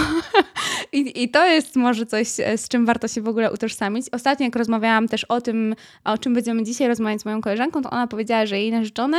[0.92, 2.28] I, I, to jest może coś,
[2.58, 4.08] z czym warto się w ogóle utożsamić.
[4.12, 7.90] Ostatnio, jak rozmawiałam też o tym, o czym będziemy dzisiaj rozmawiać z moją koleżanką, to
[7.90, 9.18] ona powiedziała, że jej narzeczony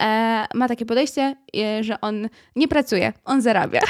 [0.00, 3.80] e, ma takie podejście, e, że on nie pracuje, on zarabia.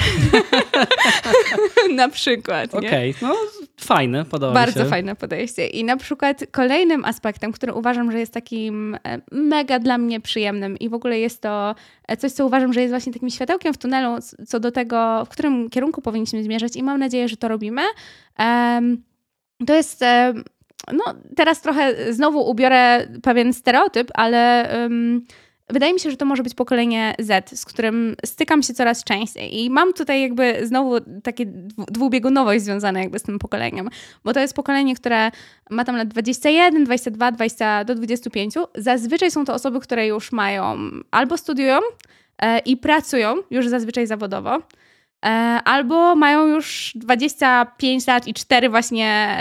[1.94, 2.74] na przykład.
[2.74, 3.28] Okej, okay.
[3.28, 3.36] no
[3.80, 4.78] fajne, podoba Bardzo się.
[4.78, 5.66] Bardzo fajne podejście.
[5.66, 10.78] I na przykład kolejnym aspektem, który uważam, że jest takim e, mega dla mnie przyjemnym
[10.78, 11.74] i w ogóle jest to
[12.08, 15.28] e, coś, co uważam, że jest właśnie takim światełkiem w tunelu co do tego, w
[15.28, 17.82] którym kierunku powinniśmy zmierzać i mam nadzieję, że to robimy.
[19.66, 20.04] To jest
[20.92, 21.04] no
[21.36, 25.24] teraz trochę znowu ubiorę pewien stereotyp, ale um,
[25.70, 29.64] wydaje mi się, że to może być pokolenie Z, z którym stykam się coraz częściej.
[29.64, 33.88] I mam tutaj jakby znowu takie dwubiegunowość związane jakby z tym pokoleniem,
[34.24, 35.30] bo to jest pokolenie, które
[35.70, 38.54] ma tam lat 21, 22, 20 do 25.
[38.74, 40.76] Zazwyczaj są to osoby, które już mają
[41.10, 41.78] albo studiują
[42.38, 44.62] e, i pracują już zazwyczaj zawodowo,
[45.64, 49.38] albo mają już 25 lat i 4 właśnie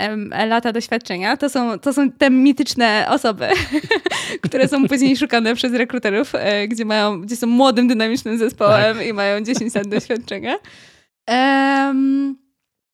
[0.48, 1.36] lata doświadczenia.
[1.36, 3.48] To są, to są te mityczne osoby,
[4.46, 9.06] które są później szukane przez rekruterów, e, gdzie, mają, gdzie są młodym, dynamicznym zespołem tak.
[9.06, 10.56] i mają 10 lat doświadczenia.
[11.28, 12.47] Um,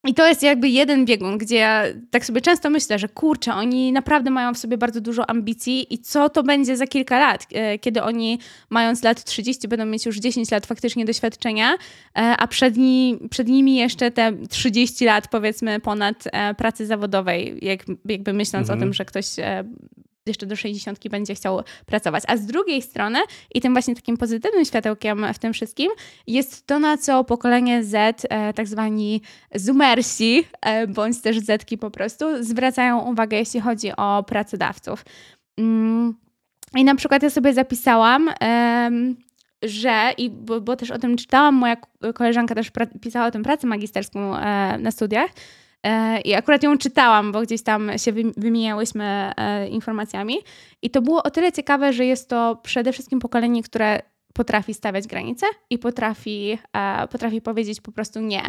[0.05, 3.93] i to jest jakby jeden biegun, gdzie ja tak sobie często myślę, że kurczę, oni
[3.93, 7.79] naprawdę mają w sobie bardzo dużo ambicji i co to będzie za kilka lat, e,
[7.79, 8.39] kiedy oni
[8.71, 11.77] mając lat 30 będą mieć już 10 lat faktycznie doświadczenia, e,
[12.17, 17.85] a przed, ni przed nimi jeszcze te 30 lat powiedzmy ponad e, pracy zawodowej, jak,
[18.05, 18.79] jakby myśląc mhm.
[18.79, 19.27] o tym, że ktoś
[20.27, 22.25] jeszcze do 60 będzie chciał pracować.
[22.27, 23.19] A z drugiej strony,
[23.55, 25.91] i tym właśnie takim pozytywnym światełkiem w tym wszystkim,
[26.27, 29.23] jest to, na co pokolenie Z, e, tak zwani
[29.55, 35.05] zoomersi, e, bądź też Zetki po prostu, zwracają uwagę, jeśli chodzi o pracodawców.
[35.59, 36.15] Mm,
[36.77, 38.31] I na przykład ja sobie zapisałam,
[39.63, 41.77] że, i bo, bo, też o tym czytałam, moja
[42.15, 45.31] koleżanka też pisała o tym pracę magisterską e, na studiach,
[46.25, 50.37] I akurat ją czytałam, bo gdzieś tam się wymieniałyśmy e, informacjami.
[50.83, 55.07] I to było o tyle ciekawe, że jest to przede wszystkim pokolenie, które potrafi stawiać
[55.07, 58.43] granice i potrafi, e, potrafi powiedzieć po prostu nie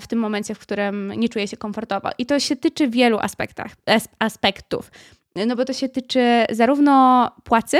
[0.00, 2.08] w tym momencie, w którym nie czuje się komfortowo.
[2.18, 3.72] I to się tyczy wielu aspektach,
[4.18, 4.90] aspektów.
[5.46, 7.76] No bo to się tyczy zarówno płacy,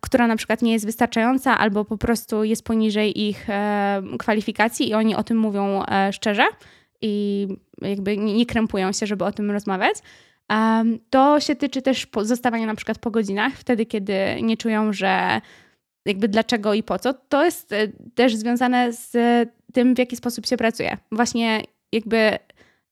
[0.00, 3.46] która na przykład nie jest wystarczająca albo po prostu jest poniżej ich
[4.18, 6.44] kwalifikacji i oni o tym mówią szczerze
[7.02, 7.48] i
[7.80, 9.96] jakby nie krępują się, żeby o tym rozmawiać.
[11.10, 15.40] To się tyczy też zostawania na przykład po godzinach, wtedy kiedy nie czują, że
[16.06, 17.14] jakby dlaczego i po co.
[17.14, 19.12] To jest e, też związane z
[19.72, 20.96] tym, w jaki sposób się pracuje.
[21.12, 21.62] Właśnie
[21.92, 22.38] jakby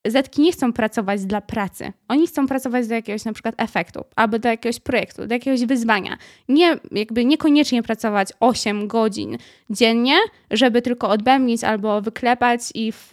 [0.06, 1.92] Zetki nie chcą pracować dla pracy.
[2.08, 6.16] Oni chcą pracować do jakiegoś na przykład efektu, albo do jakiegoś projektu, do jakiegoś wyzwania.
[6.48, 9.38] Nie, jakby niekoniecznie pracować 8 godzin
[9.70, 10.16] dziennie,
[10.50, 13.08] żeby tylko odbębnić albo wyklepać i w,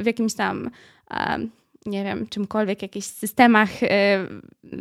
[0.00, 0.70] w jakimś tam
[1.86, 3.88] nie wiem, czymkolwiek, jakichś systemach yy,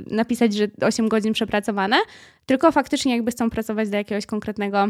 [0.07, 1.97] napisać, że 8 godzin przepracowane,
[2.45, 4.87] tylko faktycznie jakby chcą pracować do jakiegoś konkretnego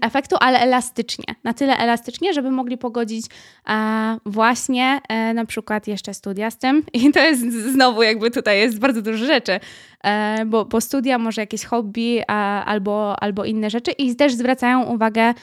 [0.00, 1.24] efektu, ale elastycznie.
[1.44, 3.26] Na tyle elastycznie, żeby mogli pogodzić
[3.68, 6.82] e, właśnie e, na przykład jeszcze studia z tym.
[6.92, 9.60] I to jest znowu jakby tutaj jest bardzo dużo rzeczy,
[10.04, 12.22] e, bo, bo studia, może jakieś hobby
[12.64, 15.34] albo, albo inne rzeczy i też zwracają uwagę e,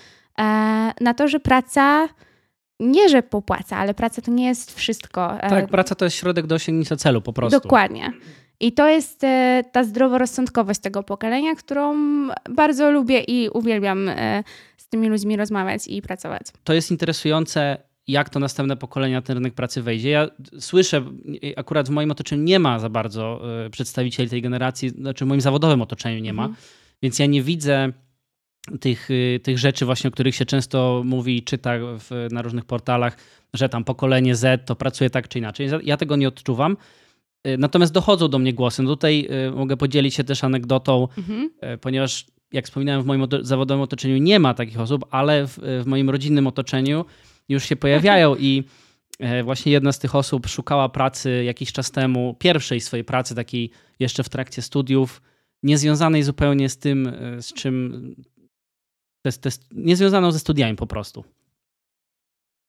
[1.01, 2.07] na to, że praca
[2.79, 5.39] nie, że popłaca, ale praca to nie jest wszystko.
[5.41, 7.59] E, tak, praca to jest środek do osiągnięcia celu po prostu.
[7.59, 8.11] Dokładnie.
[8.59, 11.95] I to jest e, ta zdroworozsądkowość tego pokolenia, którą
[12.49, 14.43] bardzo lubię i uwielbiam e,
[14.77, 16.41] z tymi ludźmi rozmawiać i pracować.
[16.63, 20.09] To jest interesujące, jak to następne pokolenia ten rynek pracy wejdzie.
[20.09, 20.27] Ja
[20.59, 21.03] słyszę,
[21.55, 25.41] akurat w moim otoczeniu nie ma za bardzo e, przedstawicieli tej generacji, znaczy w moim
[25.41, 26.63] zawodowym otoczeniu nie ma, mhm.
[27.01, 27.91] więc ja nie widzę
[28.79, 29.09] tych,
[29.43, 33.17] tych rzeczy właśnie, o których się często mówi i czyta w, na różnych portalach,
[33.53, 35.69] że tam pokolenie Z to pracuje tak czy inaczej.
[35.83, 36.77] Ja tego nie odczuwam.
[37.47, 38.83] Y, natomiast dochodzą do mnie głosy.
[38.83, 41.49] No tutaj y, mogę podzielić się też anegdotą, mhm.
[41.73, 45.85] Y, ponieważ jak wspominałem, w moim zawodowym otoczeniu nie ma takich osób, ale w, w
[45.85, 47.05] moim rodzinnym otoczeniu
[47.49, 48.63] już się pojawiają i
[49.43, 54.23] właśnie jedna z tych osób szukała pracy jakiś czas temu, pierwszej swojej pracy, takiej jeszcze
[54.23, 55.21] w trakcie studiów,
[55.63, 58.15] niezwiązanej zupełnie z tym, z czym.
[59.21, 61.23] To jest, to jest niezwiązaną ze studiami po prostu.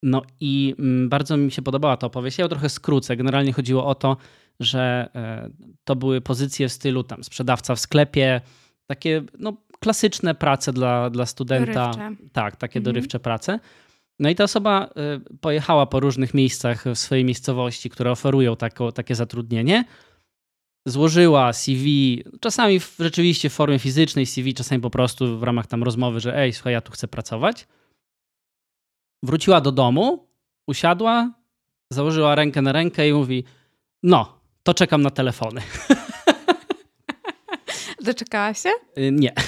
[0.03, 2.39] No i mm, bardzo mi się podobała ta opowieść.
[2.39, 3.17] Ja ją trochę skrócę.
[3.17, 4.17] Generalnie chodziło o to,
[4.61, 5.51] że e,
[5.85, 8.41] to były pozycje w stylu tam sprzedawca w sklepie,
[8.87, 11.91] takie no, klasyczne prace dla, dla studenta.
[11.91, 12.25] Dorywcze.
[12.33, 12.85] Tak, takie mhm.
[12.85, 13.61] dorywcze prace.
[14.19, 18.93] No i ta osoba e, pojechała po różnych miejscach w swojej miejscowości, które oferują tako,
[18.93, 19.85] takie zatrudnienie.
[20.87, 25.83] Złożyła CV, czasami w, rzeczywiście w formie fizycznej CV, czasami po prostu w ramach tam
[25.83, 27.67] rozmowy, że ej, słuchaj, ja tu chcę pracować.
[29.23, 30.29] Wróciła do domu,
[30.67, 31.33] usiadła,
[31.91, 33.45] założyła rękę na rękę i mówi:
[34.03, 35.63] No, to czekam na telefony.
[38.07, 38.71] Doczekałaś się?
[38.99, 39.33] Y, nie.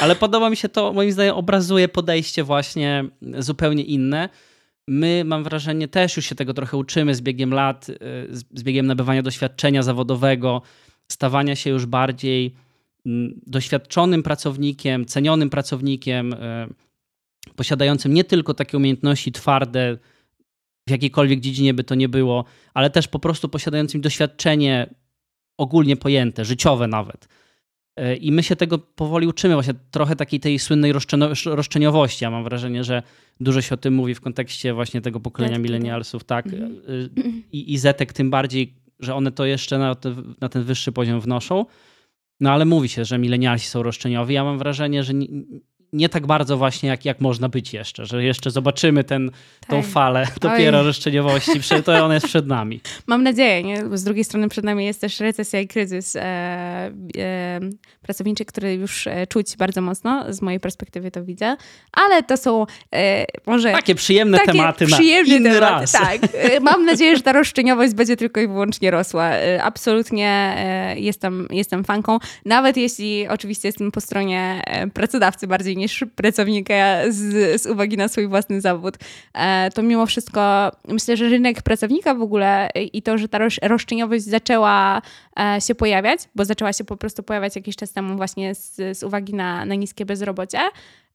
[0.00, 3.04] Ale podoba mi się to, moim zdaniem, obrazuje podejście właśnie
[3.38, 4.28] zupełnie inne.
[4.88, 7.94] My, mam wrażenie, też już się tego trochę uczymy z biegiem lat, y,
[8.30, 10.62] z biegiem nabywania doświadczenia zawodowego,
[11.08, 12.54] stawania się już bardziej
[13.06, 16.36] mm, doświadczonym pracownikiem, cenionym pracownikiem, y,
[17.56, 19.98] posiadającym nie tylko takie umiejętności twarde,
[20.88, 22.44] w jakiejkolwiek dziedzinie by to nie było,
[22.74, 24.94] ale też po prostu posiadającym doświadczenie
[25.58, 27.28] ogólnie pojęte, życiowe nawet.
[27.96, 30.92] E, I my się tego powoli uczymy, właśnie trochę takiej tej słynnej
[31.46, 32.24] roszczeniowości.
[32.24, 33.02] Ja mam wrażenie, że
[33.40, 36.46] dużo się o tym mówi w kontekście właśnie tego pokolenia milenialsów, tak.
[36.46, 37.42] Mhm.
[37.52, 41.20] I, I Zetek tym bardziej, że one to jeszcze na, te, na ten wyższy poziom
[41.20, 41.66] wnoszą.
[42.40, 44.34] No ale mówi się, że milenialsi są roszczeniowi.
[44.34, 45.12] Ja mam wrażenie, że
[45.92, 49.70] nie, tak bardzo właśnie jak, jak można być jeszcze, że jeszcze zobaczymy ten, tak.
[49.70, 50.86] tą falę dopiero Oj.
[50.86, 52.80] roszczeniowości, to ona jest przed nami.
[53.06, 53.82] Mam nadzieję, nie?
[53.84, 57.60] Bo z drugiej strony przed nami jest też recesja i kryzys e, e,
[58.02, 61.56] pracowniczy, który już e, czuć bardzo mocno, z mojej perspektywy to widzę,
[61.92, 63.72] ale to są e, może...
[63.72, 65.92] Takie przyjemne takie tematy przyjemne na inny tematy, raz.
[65.92, 66.20] Tak.
[66.32, 69.30] E, mam nadzieję, że ta roszczeniowość będzie tylko i wyłącznie rosła.
[69.30, 70.56] E, absolutnie
[70.96, 74.62] jestem, jestem fanką, nawet jeśli oczywiście jestem po stronie
[74.94, 76.74] pracodawcy bardziej niż pracownika
[77.08, 78.94] z, z uwagi na swój własny zawód,
[79.34, 84.24] e, to mimo wszystko myślę, że rynek pracownika w ogóle i to, że ta roszczeniowość
[84.24, 85.02] zaczęła
[85.40, 89.02] e, się pojawiać, bo zaczęła się po prostu pojawiać jakiś czas temu właśnie z, z
[89.02, 90.60] uwagi na, na niskie bezrobocie,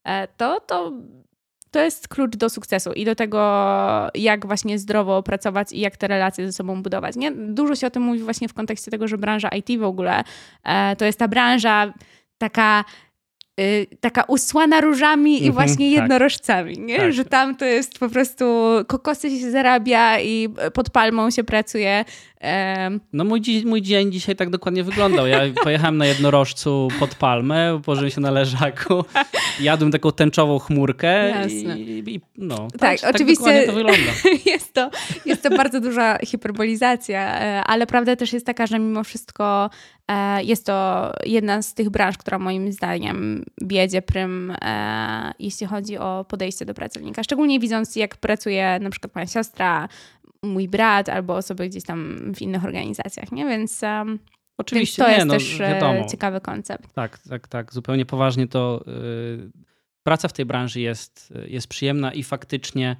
[0.04, 0.92] e, to, to
[1.72, 3.40] to jest klucz do sukcesu i do tego,
[4.14, 7.16] jak właśnie zdrowo pracować i jak te relacje ze sobą budować.
[7.16, 7.32] Nie?
[7.32, 10.24] Dużo się o tym mówi właśnie w kontekście tego, że branża IT w ogóle
[10.98, 11.92] to jest ta branża
[12.38, 12.84] taka
[14.00, 16.02] taka usłana różami i mhm, właśnie tak.
[16.02, 16.98] jednorożcami, nie?
[16.98, 17.12] Tak.
[17.12, 18.44] że tam to jest po prostu
[18.86, 22.04] kokosy się zarabia i pod palmą się pracuje.
[23.12, 25.26] No mój, dzi mój dzień dzisiaj tak dokładnie wyglądał.
[25.26, 29.04] Ja pojechałem na jednorożcu pod palmę, położyłem się na leżaku,
[29.60, 31.78] jadłem taką tęczową chmurkę Jasne.
[31.78, 34.12] i, i no, tak, tak oczywiście tak to wygląda.
[34.46, 34.90] Jest to,
[35.26, 39.70] jest to bardzo duża hiperbolizacja, e, ale prawda też jest taka, że mimo wszystko
[40.01, 40.01] e,
[40.44, 46.24] jest to jedna z tych branż, która moim zdaniem biedzie prym, e, jeśli chodzi o
[46.28, 47.22] podejście do pracownika.
[47.22, 49.88] Szczególnie widząc, jak pracuje na przykład moja siostra,
[50.42, 53.46] mój brat albo osoby gdzieś tam w innych organizacjach, nie?
[53.46, 53.80] Więc
[54.58, 56.08] Oczywiście, Więc to nie, jest no, też e, wiadomo.
[56.08, 56.94] ciekawy koncept.
[56.94, 57.72] Tak, tak, tak.
[57.72, 59.50] Zupełnie poważnie to yy,
[60.02, 62.96] praca w tej branży jest, jest przyjemna i faktycznie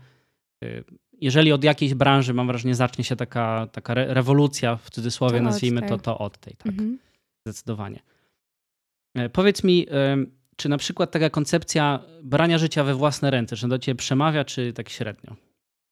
[0.60, 0.84] yy,
[1.24, 5.44] jeżeli od jakiejś branży, mam wrażenie, zacznie się taka, taka re rewolucja, w cudzysłowie to
[5.44, 6.66] nazwijmy to, to od tej, tak.
[6.66, 6.98] Mhm.
[7.46, 8.02] Zdecydowanie.
[9.14, 9.86] Yy, powiedz mi,
[10.56, 14.72] czy na przykład taka koncepcja brania życia we własne ręce, czy do ciebie przemawia, czy
[14.72, 15.36] tak średnio?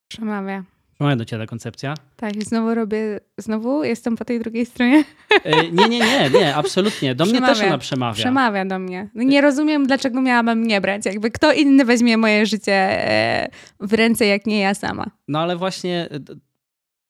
[0.08, 0.64] Przemawia.
[1.00, 1.94] Przemawia do ciebie ta koncepcja?
[2.16, 5.04] Tak, znowu robię, znowu jestem po tej drugiej stronie.
[5.44, 7.14] E, nie, nie, nie, nie, absolutnie.
[7.14, 7.46] Do przemawia.
[7.46, 8.14] mnie też ona przemawia.
[8.14, 9.08] Przemawia do mnie.
[9.14, 11.06] No nie rozumiem, dlaczego miałabym nie brać.
[11.06, 13.48] Jakby kto inny weźmie moje życie e,
[13.80, 15.06] w ręce, jak nie ja sama.
[15.28, 16.20] No ale właśnie e,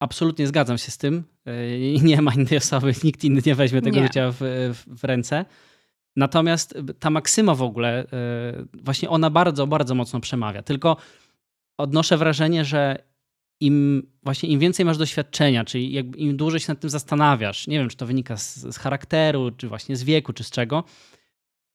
[0.01, 1.25] absolutnie zgadzam się z tym.
[2.03, 4.03] Nie ma innej osoby, nikt inny nie weźmie tego nie.
[4.03, 4.37] życia w,
[4.75, 5.45] w, w ręce.
[6.17, 8.07] Natomiast ta maksyma w ogóle,
[8.75, 10.63] właśnie ona bardzo, bardzo mocno przemawia.
[10.63, 10.97] Tylko
[11.79, 13.10] odnoszę wrażenie, że
[13.61, 17.79] im właśnie im więcej masz doświadczenia, czyli jakby im dłużej się nad tym zastanawiasz, nie
[17.79, 20.85] wiem, czy to wynika z, z charakteru, czy właśnie z wieku, czy z czego,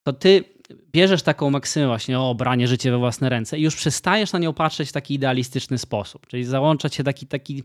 [0.02, 0.44] to ty
[0.92, 4.54] bierzesz taką maksymę właśnie o branie życie we własne ręce i już przestajesz na nią
[4.54, 6.26] patrzeć w taki idealistyczny sposób.
[6.26, 7.62] Czyli załącza się taki, taki,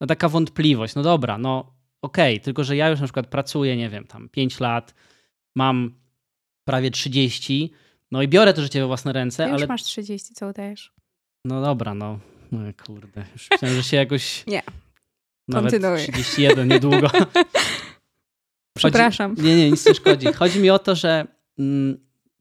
[0.00, 0.94] no taka wątpliwość.
[0.94, 1.72] No dobra, no
[2.02, 4.94] okej, okay, tylko że ja już na przykład pracuję, nie wiem, tam 5 lat,
[5.54, 5.94] mam
[6.64, 7.72] prawie 30,
[8.10, 9.60] no i biorę to życie we własne ręce, Ty ale...
[9.60, 10.92] już masz 30, co udajesz?
[11.44, 12.18] No dobra, no
[12.52, 14.44] no kurde, już myślałem, że się jakoś...
[14.46, 14.62] Nie.
[15.48, 15.98] Nawet Kontynuuj.
[15.98, 17.10] 31 niedługo.
[18.78, 19.34] Przepraszam.
[19.38, 20.26] nie, nie, nic nie szkodzi.
[20.26, 21.26] Chodzi mi o to, że
[21.58, 21.98] mm,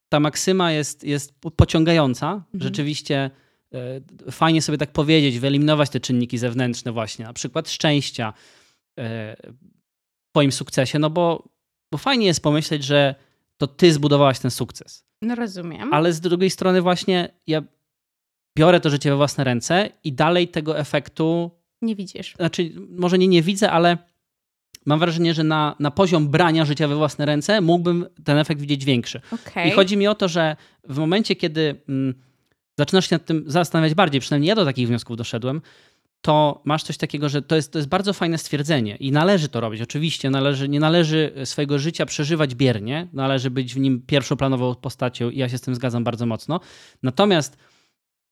[0.10, 2.32] ta maksyma jest, jest pociągająca.
[2.32, 2.62] Mhm.
[2.62, 3.32] Rzeczywiście
[4.28, 9.04] y, fajnie sobie tak powiedzieć, wyeliminować te czynniki zewnętrzne właśnie, na przykład szczęścia y,
[10.28, 11.50] w twoim sukcesie, no bo,
[11.92, 13.16] bo fajnie jest pomyśleć, że
[13.58, 15.06] to ty zbudowałaś ten sukces.
[15.22, 15.94] No rozumiem.
[15.94, 17.62] Ale z drugiej strony właśnie ja
[18.58, 21.52] biorę to życie we własne ręce i dalej tego efektu.
[21.82, 22.34] Nie widzisz.
[22.36, 23.98] Znaczy, może nie, nie widzę, ale
[24.86, 28.86] mam wrażenie, że na, na poziom brania życia we własne ręce mógłbym ten efekt widzieć
[28.86, 29.22] większy.
[29.32, 29.68] Okay.
[29.68, 32.14] I chodzi mi o to, że w momencie, kiedy mm,
[32.78, 35.62] zaczynasz się nad tym zastanawiać bardziej, przynajmniej ja do takich wniosków doszedłem,
[36.22, 39.60] to masz coś takiego, że to jest, to jest bardzo fajne stwierdzenie i należy to
[39.60, 39.82] robić.
[39.82, 45.38] Oczywiście należy, nie należy swojego życia przeżywać biernie, należy być w nim pierwszoplanową postacią i
[45.38, 46.60] ja się z tym zgadzam bardzo mocno.
[47.04, 47.58] Natomiast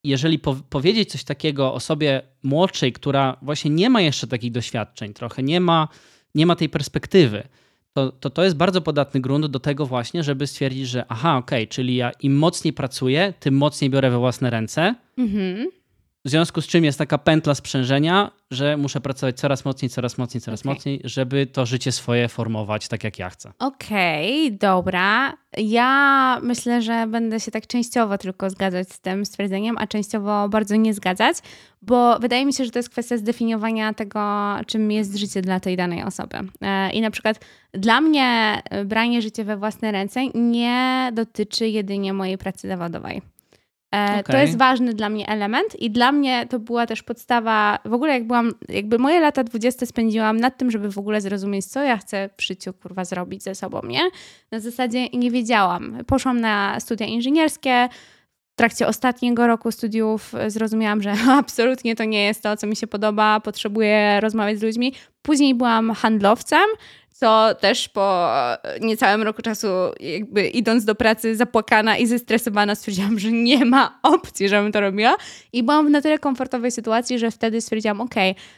[0.03, 5.43] jeżeli po powiedzieć coś takiego osobie młodszej, która właśnie nie ma jeszcze takich doświadczeń, trochę
[5.43, 5.87] nie ma,
[6.35, 7.47] nie ma tej perspektywy,
[7.93, 11.63] to, to to jest bardzo podatny grunt do tego właśnie, żeby stwierdzić, że aha, okej,
[11.63, 14.95] okay, czyli ja im mocniej pracuję, tym mocniej biorę we własne ręce.
[15.17, 15.67] Mhm.
[16.25, 20.41] W związku z czym jest taka pętla sprzężenia, że muszę pracować coraz mocniej, coraz mocniej,
[20.41, 20.73] coraz okay.
[20.73, 23.51] mocniej, żeby to życie swoje formować tak, jak ja chcę.
[23.59, 25.33] Okej, okay, dobra.
[25.57, 30.75] Ja myślę, że będę się tak częściowo tylko zgadzać z tym stwierdzeniem, a częściowo bardzo
[30.75, 31.37] nie zgadzać,
[31.81, 34.21] bo wydaje mi się, że to jest kwestia zdefiniowania tego,
[34.67, 36.37] czym jest życie dla tej danej osoby.
[36.61, 42.37] E, I na przykład dla mnie branie życia we własne ręce nie dotyczy jedynie mojej
[42.37, 43.21] pracy zawodowej.
[43.91, 44.19] Okay.
[44.19, 47.93] E, to jest ważny dla mnie element i dla mnie to była też podstawa, w
[47.93, 51.83] ogóle jak byłam, jakby moje lata 20 spędziłam nad tym, żeby w ogóle zrozumieć, co
[51.83, 54.09] ja chcę w życiu, kurwa, zrobić ze sobą, nie?
[54.51, 55.97] Na zasadzie nie wiedziałam.
[56.07, 57.89] Poszłam na studia inżynierskie,
[58.53, 62.87] w trakcie ostatniego roku studiów zrozumiałam, że absolutnie to nie jest to, co mi się
[62.87, 64.93] podoba, potrzebuję rozmawiać z ludźmi.
[65.21, 66.65] Później byłam handlowcem,
[67.19, 68.27] co też po
[68.81, 69.67] niecałym roku czasu,
[69.99, 75.15] jakby idąc do pracy zapłakana i zestresowana, stwierdziłam, że nie ma opcji, żebym to robiła.
[75.53, 78.15] I byłam w na tyle komfortowej sytuacji, że wtedy stwierdziłam, ok,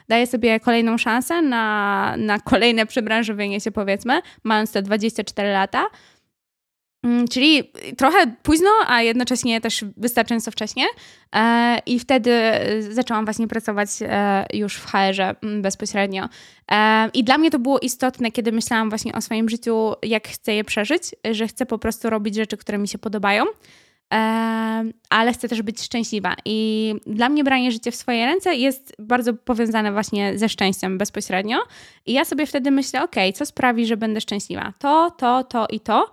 [0.10, 5.86] daję sobie kolejną szansę na, na kolejne przebranżowienie się, powiedzmy, mając te 24 lata.
[7.04, 10.86] Mm, czyli trochę późno, a jednocześnie też wystarczająco wcześnie.
[11.36, 12.32] E, I wtedy
[12.90, 16.30] zaczęłam właśnie pracować e, już w HR-ze mm, bezpośrednio.
[16.72, 20.54] E, I dla mnie to było istotne, kiedy myślałam właśnie o swoim życiu, jak chcę
[20.54, 23.44] je przeżyć, że chcę po prostu robić rzeczy, które mi się podobają.
[25.10, 26.36] Ale chcę też być szczęśliwa.
[26.46, 31.58] I dla mnie branie życia w swoje ręce jest bardzo powiązane właśnie ze szczęściem bezpośrednio.
[32.06, 34.74] I ja sobie wtedy myślę, ok, co sprawi, że będę szczęśliwa?
[34.80, 36.12] To, to, to i to.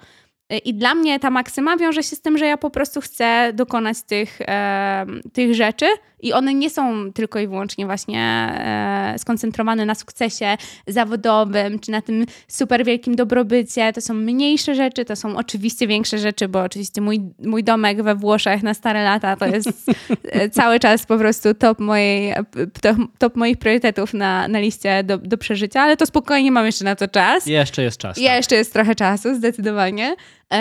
[0.65, 4.03] I dla mnie ta maksyma wiąże się z tym, że ja po prostu chcę dokonać
[4.03, 5.87] tych, e, tych rzeczy
[6.21, 12.03] i one nie są tylko i wyłącznie właśnie e, skoncentrowane na sukcesie zawodowym czy na
[12.03, 13.93] tym super wielkim dobrobycie.
[13.93, 18.15] To są mniejsze rzeczy, to są oczywiście większe rzeczy, bo oczywiście mój, mój domek we
[18.15, 19.91] Włoszech na stare lata to jest
[20.25, 22.35] e, cały czas po prostu top, mojej,
[22.83, 26.85] top, top moich priorytetów na, na liście do, do przeżycia, ale to spokojnie mam jeszcze
[26.85, 27.47] na to czas.
[27.47, 28.17] Jeszcze jest czas.
[28.17, 28.25] Tak.
[28.25, 30.17] Jeszcze jest trochę czasu, zdecydowanie.
[30.53, 30.59] E,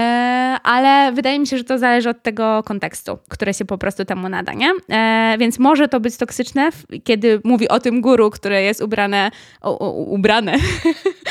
[0.64, 4.30] ale wydaje mi się, że to zależy od tego kontekstu, który się po prostu temu
[4.30, 4.72] nada, nie?
[4.90, 6.70] E, więc może to być toksyczne,
[7.04, 9.32] kiedy mówi o tym guru, które jest ubrane,
[10.08, 10.56] ubrane.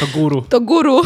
[0.01, 0.43] To guru.
[0.57, 1.03] To guru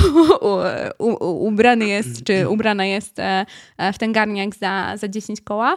[0.98, 3.46] u, ubrany jest, czy ubrana jest e,
[3.92, 5.76] w ten garniak za, za 10 koła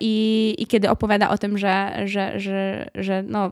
[0.00, 3.50] i, i kiedy opowiada o tym, że, że, że, że no,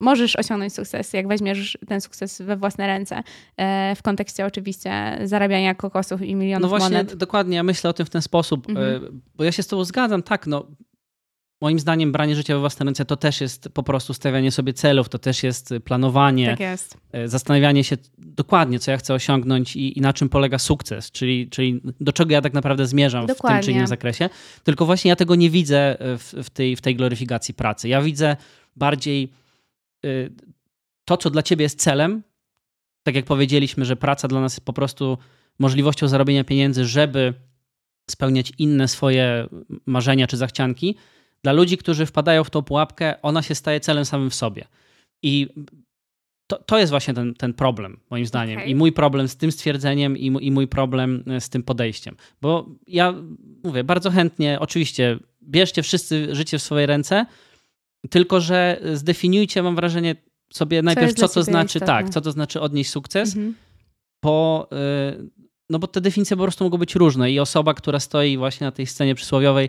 [0.00, 3.22] możesz osiągnąć sukces, jak weźmiesz ten sukces we własne ręce,
[3.56, 7.14] e, w kontekście oczywiście zarabiania kokosów i milionów No właśnie, monet.
[7.14, 9.20] dokładnie, ja myślę o tym w ten sposób, e, mhm.
[9.34, 10.66] bo ja się z tobą zgadzam, tak, no
[11.60, 15.08] moim zdaniem branie życia we własne ręce to też jest po prostu stawianie sobie celów,
[15.08, 16.96] to też jest planowanie, tak jest.
[17.12, 21.48] E, zastanawianie się dokładnie, co ja chcę osiągnąć i, i, na czym polega sukces, czyli,
[21.50, 23.58] czyli do czego ja tak naprawdę zmierzam dokładnie.
[23.58, 24.28] w tym czy innym zakresie.
[24.64, 27.88] Tylko właśnie ja tego nie widzę w, w, tej, w tej gloryfikacji pracy.
[27.88, 28.36] Ja widzę
[28.76, 29.45] bardziej Y,
[31.04, 32.22] to, co dla ciebie jest celem,
[33.02, 35.18] tak jak powiedzieliśmy, że praca dla nas jest po prostu
[35.58, 37.34] możliwością zarobienia pieniędzy, żeby
[38.10, 39.48] spełniać inne swoje
[39.86, 40.96] marzenia czy zachcianki,
[41.42, 44.64] dla ludzi, którzy wpadają w tą pułapkę, ona się staje celem samym w sobie.
[45.22, 45.48] I
[46.46, 48.58] to, to jest właśnie ten, ten problem, moim zdaniem.
[48.58, 48.70] Okay.
[48.70, 52.16] I mój problem z tym stwierdzeniem, i, i mój problem e, z tym podejściem.
[52.42, 53.14] Bo ja
[53.64, 57.26] mówię, bardzo chętnie, oczywiście, bierzcie wszyscy życie w swoje ręce,
[58.10, 60.16] tylko, że zdefiniujcie, mam wrażenie,
[60.52, 61.86] sobie najpierw, co, to znaczy, istotne.
[61.86, 63.54] tak, co to znaczy odnieść sukces, mhm.
[64.22, 64.68] bo,
[65.18, 65.30] y,
[65.70, 68.72] no bo te definicje po prostu mogą być różne i osoba, która stoi właśnie na
[68.72, 69.68] tej scenie przysłowiowej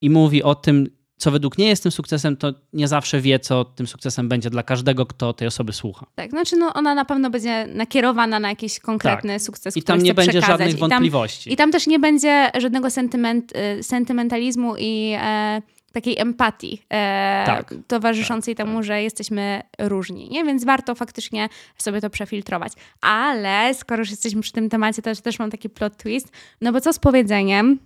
[0.00, 0.86] i mówi o tym,
[1.18, 4.62] co według niej jest tym sukcesem, to nie zawsze wie, co tym sukcesem będzie dla
[4.62, 6.06] każdego, kto tej osoby słucha.
[6.14, 9.42] Tak, znaczy no, ona na pewno będzie nakierowana na jakiś konkretny tak.
[9.42, 10.58] sukces, I tam nie będzie przekazać.
[10.58, 11.52] żadnych wątpliwości.
[11.52, 15.12] I tam, I tam, też nie będzie żadnego sentyment, y, sentymentalizmu i...
[15.20, 15.62] E,
[16.00, 18.86] takiej empatii e, tak, towarzyszącej tak, temu, tak.
[18.86, 20.44] że jesteśmy różni, nie?
[20.44, 22.72] Więc warto faktycznie sobie to przefiltrować.
[23.00, 26.80] Ale skoro już jesteśmy przy tym temacie, to też mam taki plot twist, no bo
[26.80, 27.78] co z powiedzeniem?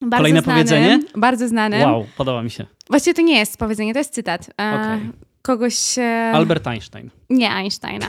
[0.00, 1.00] Bardzo Kolejne znanym, powiedzenie?
[1.16, 1.86] Bardzo znane.
[1.86, 2.66] Wow, podoba mi się.
[2.90, 4.50] Właściwie to nie jest powiedzenie, to jest cytat.
[4.60, 5.00] E, okay.
[5.42, 5.98] Kogoś...
[5.98, 6.32] E...
[6.34, 7.10] Albert Einstein.
[7.30, 8.06] Nie Einsteina.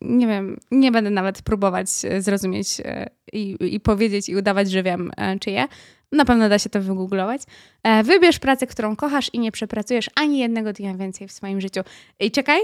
[0.00, 5.10] nie wiem, nie będę nawet próbować zrozumieć e, i, i powiedzieć i udawać, że wiem
[5.16, 5.68] e, czyje.
[6.12, 7.42] Na pewno da się to wygooglować.
[7.82, 11.80] E, wybierz pracę, którą kochasz i nie przepracujesz ani jednego dnia więcej w swoim życiu.
[12.20, 12.60] I czekaj,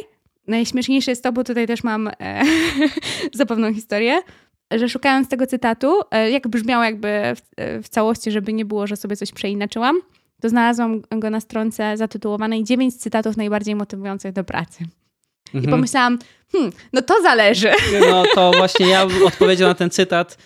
[0.47, 2.43] najśmieszniejsze jest to, bo tutaj też mam e,
[3.32, 4.22] zabawną historię,
[4.70, 8.97] że szukając tego cytatu, e, jak brzmiał jakby w, w, całości, żeby nie było, że
[8.97, 10.01] sobie coś przeinaczyłam,
[10.40, 14.84] to znalazłam go na stronce zatytułowanej 9 cytatów najbardziej motywujących do pracy.
[15.47, 15.64] Mhm.
[15.64, 16.18] I pomyślałam,
[16.53, 17.70] hmm, no to zależy.
[18.11, 20.38] No to właśnie ja odpowiedział na ten cytat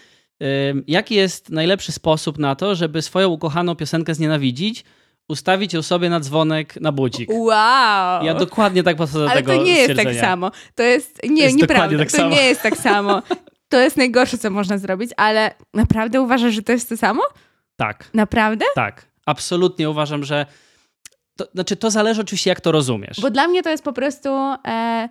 [0.87, 4.84] Jaki jest najlepszy sposób na to, żeby swoją ukochaną piosenkę znienawidzić?
[5.28, 7.30] ustawić ją sobie na dzwonek na budzik.
[7.32, 8.24] Wow!
[8.24, 10.51] Ja dokładnie tak podchodzę do Ale tego to nie jest tak samo.
[10.74, 11.99] To jest, nie, jest nieprawda.
[11.99, 12.30] tak to samo.
[12.30, 13.22] nie jest tak samo.
[13.68, 17.22] To jest najgorsze, co można zrobić, ale naprawdę uważasz, że to jest to samo?
[17.76, 18.64] Tak, Naprawdę?
[18.74, 19.07] tak.
[19.26, 20.47] Absolutnie uważam, że
[21.37, 23.20] to, znaczy to zależy oczywiście jak to rozumiesz.
[23.20, 24.28] Bo dla mnie to jest po prostu
[24.68, 25.09] e,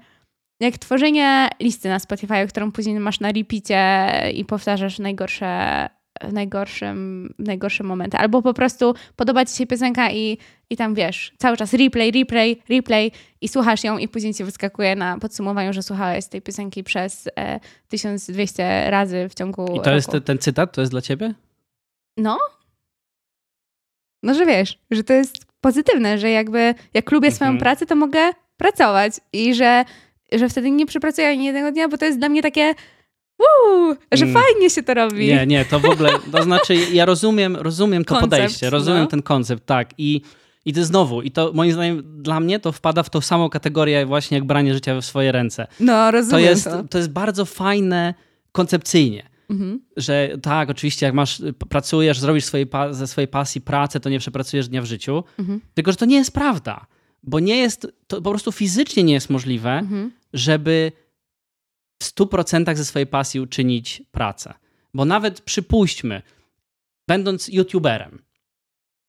[0.60, 5.90] jak tworzenie listy na Spotify, którą później masz na repeacie i powtarzasz najgorsze,
[6.32, 8.18] najgorszym, najgorsze momenty.
[8.18, 10.38] Albo po prostu podoba ci się piosenka i,
[10.70, 14.96] i tam wiesz, cały czas replay, replay, replay i słuchasz ją i później ci wyskakuje
[14.96, 19.90] na podsumowaniu, że słuchałeś tej piosenki przez e, 1200 razy w ciągu I to roku.
[19.90, 21.34] jest te, ten cytat, to jest dla ciebie?
[22.18, 22.38] No.
[24.24, 27.60] No, że wiesz, że to jest pozytywne, że jakby jak lubię swoją Mhm.
[27.60, 29.86] pracę, to mogę pracować i że,
[30.32, 32.76] że wtedy nie przepracuję ani jednego dnia, bo to jest dla mnie takie
[34.12, 34.44] że Mm.
[34.44, 35.28] fajnie się to robi.
[35.28, 39.08] Nie, nie, to w ogóle, to znaczy ja rozumiem, rozumiem to Koncept, podejście, rozumiem no.
[39.08, 39.90] ten koncept, tak.
[39.98, 40.22] I,
[40.66, 44.06] I to znowu, i to moim zdaniem dla mnie to wpada w tą samą kategorię
[44.06, 45.68] właśnie jak branie życia w swoje ręce.
[45.80, 46.84] No, rozumiem To jest, to.
[46.84, 48.14] to jest bardzo fajne
[48.52, 49.30] koncepcyjnie.
[49.50, 49.80] Mhm.
[49.98, 54.20] Że tak, oczywiście, jak masz, pracujesz, zrobisz swojej pa- ze swojej pasji pracę, to nie
[54.20, 55.24] przepracujesz dnia w życiu.
[55.40, 55.62] Mhm.
[55.74, 56.86] Tylko, że to nie jest prawda.
[57.28, 60.12] Bo nie jest, to po prostu fizycznie nie jest możliwe, Mhm.
[60.34, 60.92] żeby
[62.04, 64.54] w 100% ze swojej pasji uczynić pracę.
[64.94, 66.22] Bo nawet przypuśćmy,
[67.08, 68.22] będąc YouTuberem,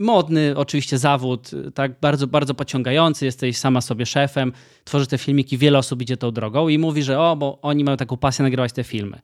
[0.01, 4.53] modny oczywiście zawód, tak bardzo, bardzo pociągający, jesteś sama sobie szefem,
[4.85, 7.97] tworzysz te filmiki, wiele osób idzie tą drogą i mówi, że o, bo oni mają
[7.97, 9.21] taką pasję nagrywać te filmy.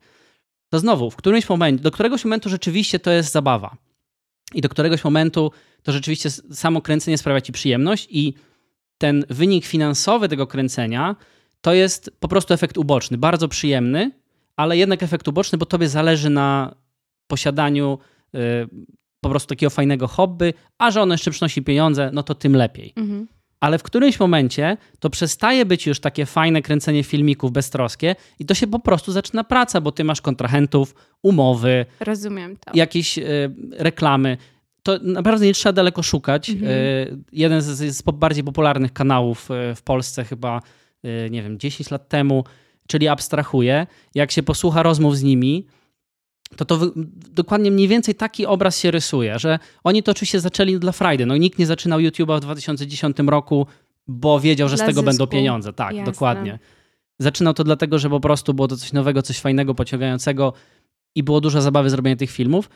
[0.69, 3.77] To znowu, w którymś momencie, do któregoś momentu rzeczywiście to jest zabawa.
[4.53, 5.51] I do któregoś momentu
[5.83, 8.33] to rzeczywiście samo kręcenie sprawia ci przyjemność i
[9.03, 11.15] ten wynik finansowy tego kręcenia
[11.61, 14.11] to jest po prostu efekt uboczny, bardzo przyjemny,
[14.55, 16.75] ale jednak efekt uboczny, bo tobie zależy na
[17.27, 17.97] posiadaniu
[18.35, 18.39] y,
[19.21, 22.93] po prostu takiego fajnego hobby, a że ono jeszcze przynosi pieniądze, no to tym lepiej.
[22.95, 23.27] Mhm.
[23.59, 28.53] Ale w którymś momencie to przestaje być już takie fajne kręcenie filmików beztroskie i to
[28.53, 32.71] się po prostu zaczyna praca, bo ty masz kontrahentów, umowy, Rozumiem to.
[32.73, 33.23] jakieś y,
[33.77, 34.37] reklamy.
[34.83, 36.49] To naprawdę nie trzeba daleko szukać.
[36.49, 36.71] Mhm.
[36.71, 40.61] Y, jeden z, z bardziej popularnych kanałów y, w Polsce chyba,
[41.05, 42.43] y, nie wiem, 10 lat temu,
[42.87, 43.87] czyli Abstrahuję.
[44.15, 45.67] Jak się posłucha rozmów z nimi,
[46.55, 46.79] to to
[47.31, 51.25] dokładnie mniej więcej taki obraz się rysuje, że oni to oczywiście zaczęli dla frajdy.
[51.25, 53.67] No nikt nie zaczynał YouTube'a w 2010 roku,
[54.07, 55.31] bo wiedział, że Dla z tego będą zysku.
[55.31, 55.73] pieniądze.
[55.73, 56.11] Tak, Jasne.
[56.11, 56.59] dokładnie.
[57.19, 60.53] Zaczynał to dlatego, że po prostu było to coś nowego, coś fajnego, pociągającego
[61.15, 62.69] i było dużo zabawy zrobienie tych filmów,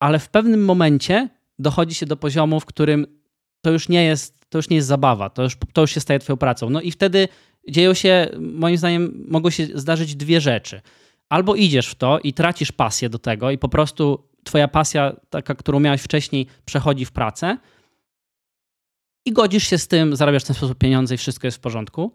[0.00, 1.28] ale w pewnym momencie
[1.58, 3.06] dochodzi się do poziomu, w którym
[3.60, 6.18] to już nie jest, to już nie jest zabawa, to już, to już się staje
[6.18, 6.70] twoją pracą.
[6.70, 7.28] No i wtedy
[7.68, 10.80] dzieją się, moim zdaniem, mogą się zdarzyć dwie rzeczy.
[11.28, 15.54] Albo idziesz w to i tracisz pasję do tego i po prostu twoja pasja, taka,
[15.54, 17.58] którą miałeś wcześniej, przechodzi w pracę
[19.24, 22.12] i godzisz się z tym, zarabiasz w ten sposób pieniądze i wszystko jest w porządku.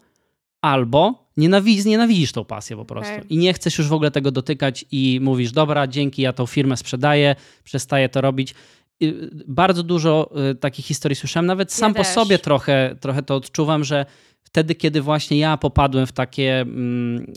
[0.62, 3.34] Albo nienawidzisz, nienawidzisz tą pasję po prostu Okej.
[3.34, 6.76] i nie chcesz już w ogóle tego dotykać i mówisz, dobra, dzięki, ja tą firmę
[6.76, 8.54] sprzedaję, przestaję to robić.
[9.00, 9.14] I
[9.48, 12.06] Bardzo dużo y, takich historii słyszałem, nawet sam po też.
[12.06, 14.06] sobie trochę, trochę to odczuwam, że
[14.42, 17.32] wtedy, kiedy właśnie ja popadłem w takie, mm,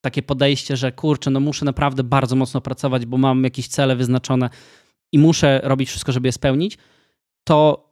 [0.00, 4.50] takie podejście, że kurczę, no muszę naprawdę bardzo mocno pracować, bo mam jakieś cele wyznaczone
[5.12, 6.78] i muszę robić wszystko, żeby je spełnić,
[7.44, 7.89] to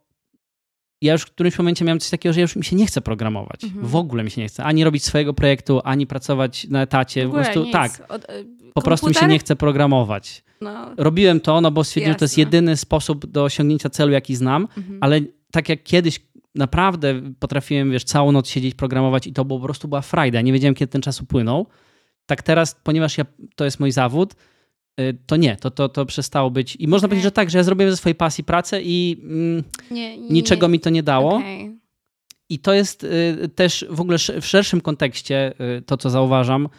[1.01, 3.63] ja już w którymś momencie miałem coś takiego, że już mi się nie chce programować.
[3.63, 3.85] Mhm.
[3.85, 4.63] W ogóle mi się nie chce.
[4.63, 7.27] Ani robić swojego projektu, ani pracować na etacie.
[7.27, 7.73] Po prostu nic.
[7.73, 8.43] tak, Od, e,
[8.73, 9.29] po prostu mi się komputer?
[9.29, 10.43] nie chce programować.
[10.61, 14.35] No, Robiłem to, no bo stwierdziłem, że to jest jedyny sposób do osiągnięcia celu, jaki
[14.35, 14.97] znam, mhm.
[15.01, 15.21] ale
[15.51, 16.19] tak jak kiedyś
[16.55, 20.41] naprawdę potrafiłem, wiesz, całą noc siedzieć, programować i to było, po prostu była frajda.
[20.41, 21.67] Nie wiedziałem, kiedy ten czas upłynął.
[22.25, 23.25] Tak teraz, ponieważ ja,
[23.55, 24.35] to jest mój zawód,
[25.25, 26.75] to nie, to, to, to przestało być.
[26.79, 27.09] I można Okej.
[27.09, 30.67] powiedzieć, że tak, że ja zrobiłem ze swojej pasji pracę i mm, nie, nie, niczego
[30.67, 31.35] mi to nie dało.
[31.35, 31.79] Okej.
[32.49, 36.69] I to jest y, też w ogóle w szerszym kontekście y, to, co zauważam.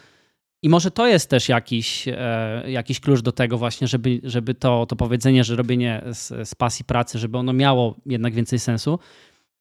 [0.63, 4.85] I może to jest też jakiś, e, jakiś klucz do tego właśnie, żeby, żeby to,
[4.85, 8.99] to powiedzenie, że robienie z, z pasji pracy, żeby ono miało jednak więcej sensu,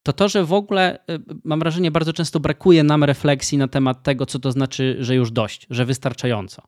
[0.02, 4.02] to to, że w ogóle y, mam wrażenie, bardzo często brakuje nam refleksji na temat
[4.02, 6.62] tego, co to znaczy, że już dość, że wystarczająco.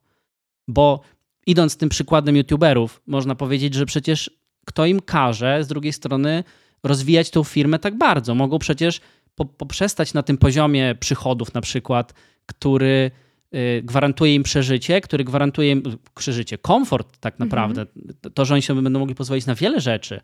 [0.67, 1.01] Bo
[1.45, 4.31] idąc tym przykładem youtuberów, można powiedzieć, że przecież
[4.65, 6.43] kto im każe z drugiej strony
[6.83, 8.35] rozwijać tą firmę tak bardzo?
[8.35, 9.01] Mogą przecież
[9.35, 12.13] po, poprzestać na tym poziomie przychodów na przykład,
[12.45, 13.11] który
[13.55, 15.83] y, gwarantuje im przeżycie, który gwarantuje im
[16.15, 17.85] przeżycie, komfort tak naprawdę.
[18.33, 20.21] To, że oni sobie będą mogli pozwolić na wiele rzeczy.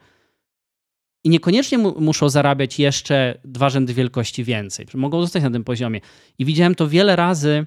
[1.23, 4.85] I niekoniecznie mu, muszą zarabiać jeszcze dwa rzędy wielkości więcej.
[4.93, 6.01] Mogą zostać na tym poziomie.
[6.37, 7.65] I widziałem to wiele razy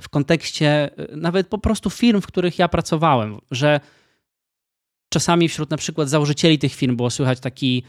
[0.00, 3.80] w kontekście y, nawet po prostu firm, w których ja pracowałem, że
[5.12, 7.82] czasami wśród na przykład założycieli tych firm było słychać taki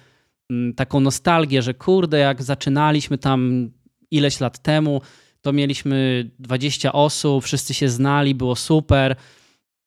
[0.49, 3.71] mm, taką nostalgię, że kurde, jak zaczynaliśmy tam
[4.11, 5.01] ileś lat temu,
[5.41, 9.15] to mieliśmy 20 osób, wszyscy się znali, było super,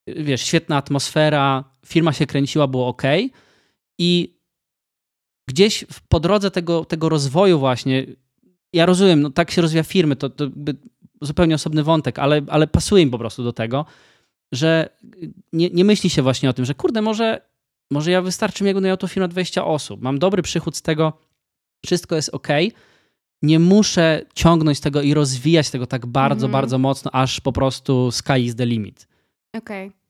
[0.07, 3.03] wiesz, świetna atmosfera, firma się kręciła, było ok.
[3.99, 4.37] I
[5.49, 8.07] gdzieś po drodze tego, tego rozwoju właśnie,
[8.73, 10.47] ja rozumiem, no tak się rozwija firmy, to, to
[11.23, 13.87] zupełnie osobny wątek, ale, ale pasuje im po prostu do tego,
[14.53, 14.89] że
[15.53, 17.41] nie, nie myśli się właśnie o tym, że kurde, może,
[17.91, 21.13] może ja wystarczy mi, jakby miał to firma 20 osób, mam dobry przychód z tego,
[21.85, 22.49] wszystko jest ok,
[23.43, 26.53] nie muszę ciągnąć tego i rozwijać tego tak bardzo, mm.
[26.53, 29.09] bardzo mocno, aż po prostu sky is the limit.
[29.57, 29.87] Okej.
[29.87, 30.03] Okay.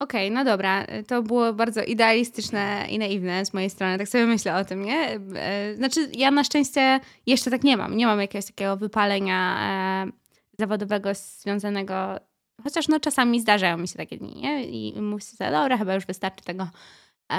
[0.00, 4.26] Okej, okay, no dobra, to było bardzo idealistyczne i naiwne z mojej strony, tak sobie
[4.26, 5.20] myślę o tym, nie?
[5.34, 7.96] E, znaczy, ja na szczęście jeszcze tak nie mam.
[7.96, 9.58] Nie mam jakiegoś takiego wypalenia
[10.06, 10.12] e,
[10.58, 11.94] zawodowego związanego,
[12.62, 14.64] chociaż no czasami zdarzają mi się takie dni, nie?
[14.64, 16.68] I mówię sobie, dobra, chyba już wystarczy tego.
[17.32, 17.34] E,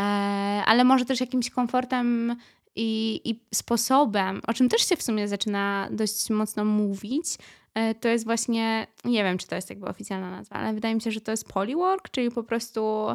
[0.65, 2.35] ale może też jakimś komfortem
[2.75, 7.25] i, i sposobem, o czym też się w sumie zaczyna dość mocno mówić,
[7.73, 11.01] e, to jest właśnie, nie wiem, czy to jest jakby oficjalna nazwa, ale wydaje mi
[11.01, 13.07] się, że to jest polywork, czyli po prostu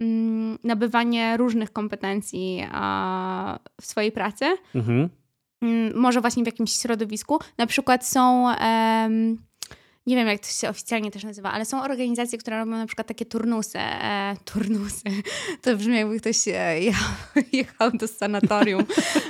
[0.00, 4.44] mm, nabywanie różnych kompetencji a, w swojej pracy.
[4.74, 5.08] Mhm.
[5.62, 7.38] Mm, może właśnie w jakimś środowisku.
[7.58, 8.48] Na przykład są
[10.06, 13.06] nie wiem jak to się oficjalnie też nazywa, ale są organizacje, które robią na przykład
[13.06, 13.78] takie turnusy.
[13.78, 15.02] E, turnusy.
[15.62, 17.08] To brzmi jakby ktoś e, jechał,
[17.52, 18.84] jechał do sanatorium.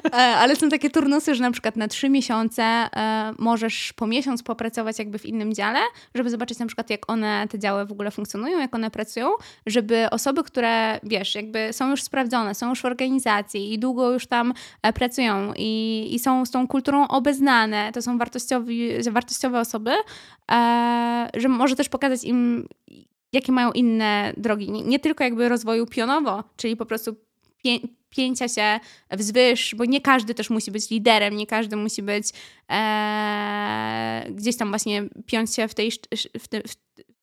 [0.05, 4.43] E, ale są takie turnusy, że na przykład na trzy miesiące e, możesz po miesiąc
[4.43, 5.79] popracować jakby w innym dziale,
[6.15, 9.31] żeby zobaczyć na przykład jak one, te działy w ogóle funkcjonują, jak one pracują,
[9.67, 14.27] żeby osoby, które wiesz, jakby są już sprawdzone, są już w organizacji i długo już
[14.27, 18.19] tam e, pracują i, i są z tą kulturą obeznane, to są
[19.11, 19.91] wartościowe osoby,
[20.53, 20.60] e,
[21.35, 22.69] że może też pokazać im,
[23.33, 24.71] jakie mają inne drogi.
[24.71, 27.17] Nie, nie tylko jakby rozwoju pionowo, czyli po prostu
[27.63, 27.79] pię,
[28.11, 28.81] pięcia się
[29.11, 32.29] wzwyż, bo nie każdy też musi być liderem, nie każdy musi być
[32.71, 35.91] e, gdzieś tam właśnie piąć się w, tej,
[36.41, 36.75] w, te, w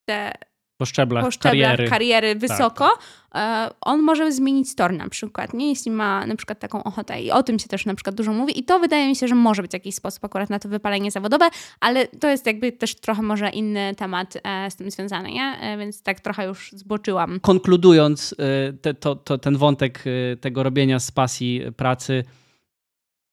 [0.05, 0.33] te
[0.77, 1.89] po szczeblach, po szczeblach kariery.
[1.89, 2.89] kariery tak, wysoko,
[3.31, 3.73] tak.
[3.81, 5.69] on może zmienić tor na przykład, nie?
[5.69, 8.59] jeśli ma na przykład taką ochotę i o tym się też na przykład dużo mówi
[8.59, 11.45] i to wydaje mi się, że może być jakiś sposób akurat na to wypalenie zawodowe,
[11.79, 15.57] ale to jest jakby też trochę może inny temat e, z tym związany, nie?
[15.61, 17.39] E, więc tak trochę już zboczyłam.
[17.39, 18.35] Konkludując
[18.81, 20.03] te, to, to, ten wątek
[20.41, 22.23] tego robienia z pasji pracy,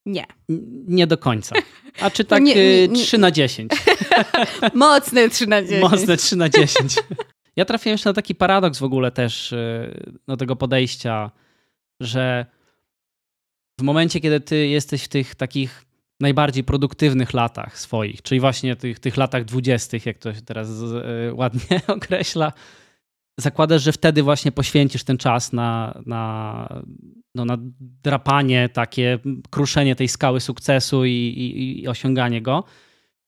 [0.07, 0.27] nie.
[0.89, 1.55] Nie do końca.
[2.01, 3.05] A czy tak nie, nie, nie.
[3.05, 3.73] 3 na 10?
[4.75, 5.83] Mocne 3 na 10.
[5.83, 6.95] Mocne 3 na 10.
[7.57, 11.31] Ja trafiłem się na taki paradoks w ogóle też y, do tego podejścia,
[12.01, 12.47] że
[13.81, 15.85] w momencie, kiedy ty jesteś w tych takich
[16.21, 21.35] najbardziej produktywnych latach swoich, czyli właśnie tych, tych latach dwudziestych, jak to się teraz y,
[21.35, 22.53] ładnie określa,
[23.41, 26.83] zakładasz, że wtedy właśnie poświęcisz ten czas na, na,
[27.35, 29.19] no, na drapanie, takie
[29.51, 32.65] kruszenie tej skały sukcesu i, i, i osiąganie go.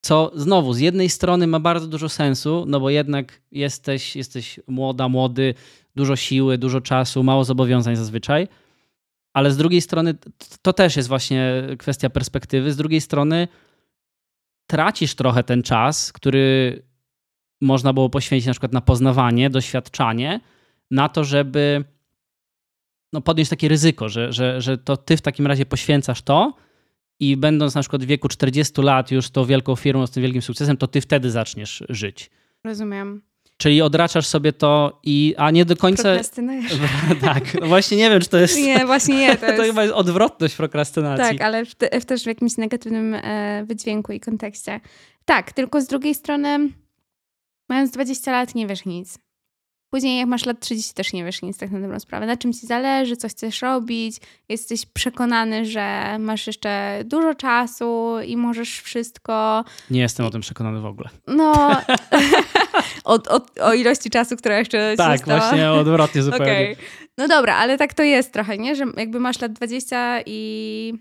[0.06, 5.08] Co znowu, z jednej strony ma bardzo dużo sensu, no bo jednak jesteś, jesteś młoda,
[5.08, 5.54] młody,
[5.96, 8.48] dużo siły, dużo czasu, mało zobowiązań zazwyczaj.
[9.32, 10.14] Ale z drugiej strony
[10.62, 12.72] to też jest właśnie kwestia perspektywy.
[12.72, 13.48] Z drugiej strony
[14.66, 16.82] tracisz trochę ten czas, który
[17.60, 20.40] można było poświęcić na przykład na poznawanie, doświadczanie,
[20.90, 21.84] na to, żeby
[23.12, 26.52] no, podjąć takie ryzyko, że, że, że to ty w takim razie poświęcasz to,
[27.20, 30.42] i będąc na przykład w wieku 40 lat już tą wielką firmą z tym wielkim
[30.42, 32.30] sukcesem, to ty wtedy zaczniesz żyć.
[32.64, 33.22] Rozumiem.
[33.56, 36.08] Czyli odraczasz sobie to i, a nie do końca...
[37.20, 38.56] Tak, no właśnie nie wiem, czy to jest...
[38.56, 39.36] Nie, właśnie nie.
[39.36, 39.58] To, jest...
[39.58, 41.38] to chyba jest odwrotność prokrastynacji.
[41.38, 44.80] Tak, ale w, w też w jakimś negatywnym e, wydźwięku i kontekście.
[45.24, 46.68] Tak, tylko z drugiej strony
[47.68, 49.18] mając 20 lat nie wiesz nic.
[49.96, 52.26] Później jak masz lat 30 też nie wiesz nic tak na dobrą sprawę.
[52.26, 54.16] Na czym ci zależy, co chcesz robić.
[54.48, 59.64] Jesteś przekonany, że masz jeszcze dużo czasu i możesz wszystko.
[59.90, 61.08] Nie jestem o tym przekonany w ogóle.
[61.26, 61.76] No,
[63.60, 66.52] o, ilości czasu, która jeszcze Tak, właśnie odwrotnie zupełnie.
[66.72, 66.76] Okay.
[67.18, 68.76] No dobra, ale tak to jest trochę, nie?
[68.76, 70.92] Że jakby masz lat 20 i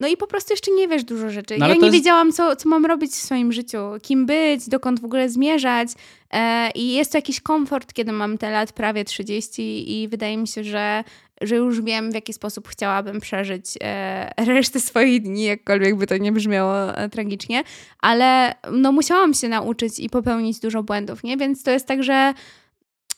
[0.00, 1.56] no i po prostu jeszcze nie wiesz dużo rzeczy.
[1.58, 1.92] No, ja nie jest...
[1.92, 5.88] wiedziałam, co, co mam robić w swoim życiu, kim być, dokąd w ogóle zmierzać.
[6.32, 10.48] E, I jest to jakiś komfort, kiedy mam te lat prawie 30 i wydaje mi
[10.48, 11.04] się, że,
[11.40, 16.16] że już wiem, w jaki sposób chciałabym przeżyć e, resztę swoich dni, jakkolwiek by to
[16.16, 17.62] nie brzmiało e, tragicznie.
[18.00, 21.36] Ale no musiałam się nauczyć i popełnić dużo błędów, nie?
[21.36, 22.34] Więc to jest tak, że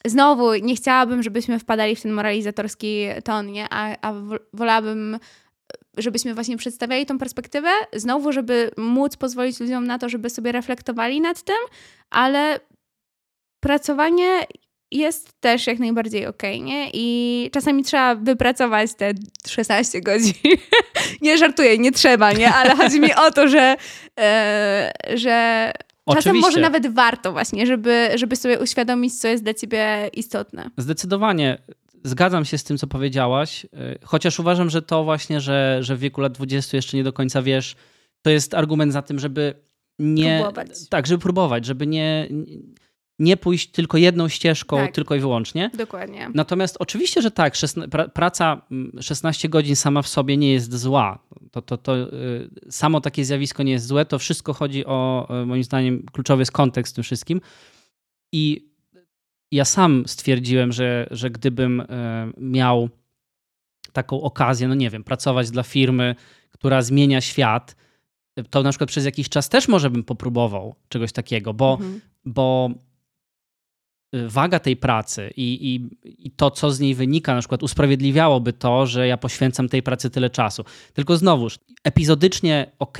[0.05, 3.67] znowu nie chciałabym, żebyśmy wpadali w ten moralizatorski ton, nie?
[3.71, 4.15] A, a
[4.53, 5.19] wolałabym
[5.99, 11.21] żebyśmy właśnie przedstawiali tą perspektywę, znowu, żeby móc pozwolić ludziom na to, żeby sobie reflektowali
[11.21, 11.57] nad tym,
[12.11, 12.61] ale
[13.61, 14.47] pracowanie
[14.91, 16.91] jest też jak najbardziej okej, okay, nie?
[16.93, 19.13] I czasami trzeba wypracować te
[19.47, 20.33] 16 godzin.
[21.23, 22.55] nie żartuję, nie trzeba, nie?
[22.55, 23.77] Ale chodzi mi o to, że,
[24.21, 25.73] e, że
[26.15, 30.71] Czasem może nawet warto właśnie, żeby, żeby sobie uświadomić, co jest dla ciebie istotne.
[30.77, 31.59] Zdecydowanie.
[32.05, 35.99] Zgadzam się z tym, co powiedziałaś, e, chociaż uważam, że to właśnie, że, że w
[35.99, 37.77] wieku lat 20 jeszcze nie do końca wiesz,
[38.23, 39.55] to jest argument za tym, żeby
[39.99, 40.39] nie...
[40.43, 40.89] Próbować.
[40.89, 42.29] Tak, żeby próbować, żeby nie
[43.19, 44.95] nie pójść tylko jedną ścieżką, tak.
[44.95, 45.71] tylko i wyłącznie.
[45.75, 46.31] Dokładnie.
[46.35, 47.55] Natomiast oczywiście, że tak,
[48.15, 48.63] praca
[49.01, 51.19] 16 godzin sama w sobie nie jest zła.
[51.51, 54.05] To, to, to y, samo takie zjawisko nie jest złe.
[54.05, 57.41] To wszystko chodzi o, y, moim zdaniem, kluczowy jest kontekst w tym wszystkim.
[58.33, 58.68] I
[59.51, 61.85] ja sam stwierdziłem, że, że gdybym y,
[62.37, 62.89] miał
[63.93, 66.15] taką okazję, no nie wiem, pracować dla firmy,
[66.51, 67.77] która zmienia świat,
[68.51, 72.01] to na przykład przez jakiś czas też może bym popróbował czegoś takiego, bo, mhm.
[72.25, 72.71] bo
[74.15, 75.97] Y, waga tej pracy i, i,
[76.27, 80.11] i, to, co z niej wynika, na przykład usprawiedliwiałoby to, że ja poświęcam tej pracy
[80.11, 80.65] tyle czasu.
[80.93, 82.99] Tylko znowuż, epizodycznie ok,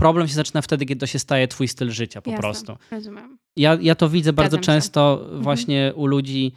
[0.00, 2.76] problem się zaczyna wtedy, kiedy to się staje twój styl życia po Jasne, prostu.
[2.90, 3.38] Rozumiem.
[3.56, 5.42] Ja, ja to widzę bardzo często mhm.
[5.42, 6.02] właśnie mhm.
[6.02, 6.52] u ludzi,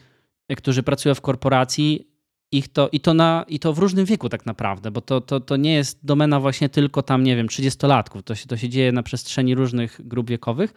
[0.58, 2.08] którzy pracują w korporacji
[2.52, 5.40] ich to, i, to na, I to w różnym wieku tak naprawdę, bo to, to,
[5.40, 8.24] to nie jest domena właśnie tylko tam, nie wiem, 30-latków.
[8.24, 10.74] To się, to się dzieje na przestrzeni różnych grup wiekowych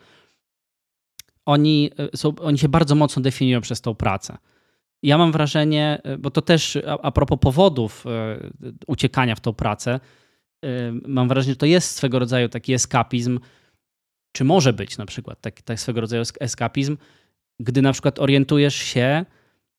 [1.47, 4.39] oni, e, są, oni się bardzo mocno definiują przez tą pracę.
[5.03, 8.39] Ja mam wrażenie, e, bo to też a, a propos powodów e,
[8.87, 10.01] uciekania w tą pracę,
[11.07, 13.41] mam wrażenie, że to jest swego rodzaju taki eskapizm,
[14.33, 16.97] czy może być na przykład tak, tak swego rodzaju eskapizm,
[17.61, 19.25] gdy na przykład orientujesz się,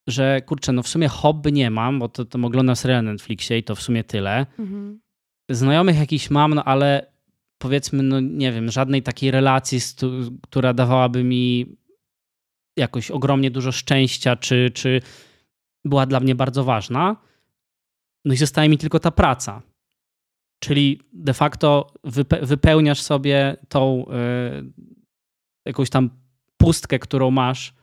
[0.07, 3.57] że kurczę, no w sumie hobby nie mam, bo to, to oglądam serial na Netflixie
[3.57, 4.45] i to w sumie tyle.
[4.59, 4.99] Mhm.
[5.49, 7.11] Znajomych jakiś mam, no ale
[7.57, 9.79] powiedzmy, no nie wiem, żadnej takiej relacji,
[10.41, 11.75] która dawałaby mi
[12.77, 15.01] jakoś ogromnie dużo szczęścia, czy, czy
[15.85, 17.15] była dla mnie bardzo ważna.
[18.25, 19.61] No i zostaje mi tylko ta praca.
[20.59, 21.93] Czyli de facto
[22.41, 24.71] wypełniasz sobie tą y,
[25.65, 26.09] jakąś tam
[26.57, 27.73] pustkę, którą masz y,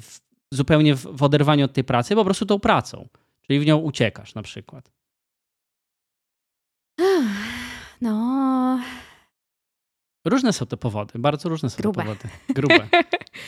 [0.00, 0.20] w,
[0.52, 3.08] zupełnie w, w oderwaniu od tej pracy, po prostu tą pracą.
[3.40, 4.92] Czyli w nią uciekasz na przykład.
[8.00, 8.80] No.
[10.24, 12.02] Różne są te powody, bardzo różne są Grube.
[12.02, 12.28] te powody.
[12.48, 12.88] Grube.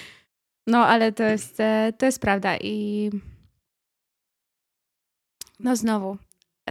[0.66, 3.10] no, ale to jest, e, to jest prawda i
[5.60, 6.18] no znowu,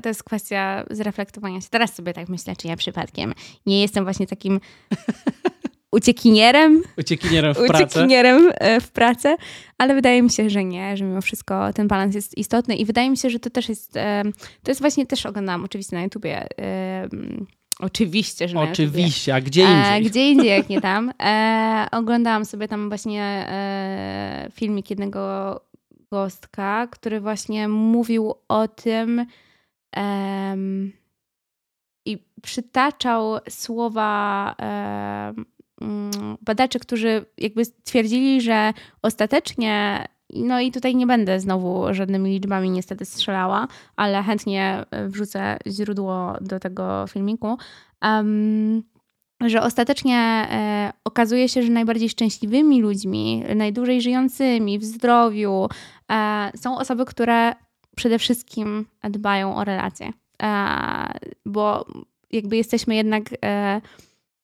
[0.04, 1.68] to jest kwestia zreflektowania się.
[1.70, 3.34] Teraz sobie tak myślę, czy ja przypadkiem
[3.66, 4.60] nie jestem właśnie takim
[5.92, 6.84] uciekinierem.
[6.98, 7.86] Uciekinierem w pracę.
[7.86, 9.36] Uciekinierem e, w pracę,
[9.78, 13.10] ale wydaje mi się, że nie, że mimo wszystko ten balans jest istotny i wydaje
[13.10, 14.24] mi się, że to też jest, e,
[14.64, 16.48] to jest właśnie też oglądam oczywiście na YouTubie
[17.80, 19.98] Oczywiście, że Oczywiście, a gdzie e, indziej?
[19.98, 21.12] E, gdzie indziej, jak nie tam.
[21.22, 25.62] E, oglądałam sobie tam właśnie e, filmik jednego
[26.12, 29.26] gostka, który właśnie mówił o tym
[32.06, 34.56] i przytaczał słowa
[35.82, 42.70] mm, badaczy, którzy jakby stwierdzili, że ostatecznie no i tutaj nie będę znowu żadnymi liczbami
[42.70, 47.58] niestety strzelała, ale chętnie e, wrzucę źródło do tego filmiku.
[48.02, 48.84] Um,
[49.42, 55.70] że ostatecznie e, okazuje się, że najbardziej szczęśliwymi ludźmi, najdłużej żyjącymi w zdrowiu
[56.12, 57.54] e, są osoby, które
[57.96, 60.14] przede wszystkim dbają o relacje.
[61.46, 61.86] Bo
[62.32, 63.82] jakby jesteśmy jednak e,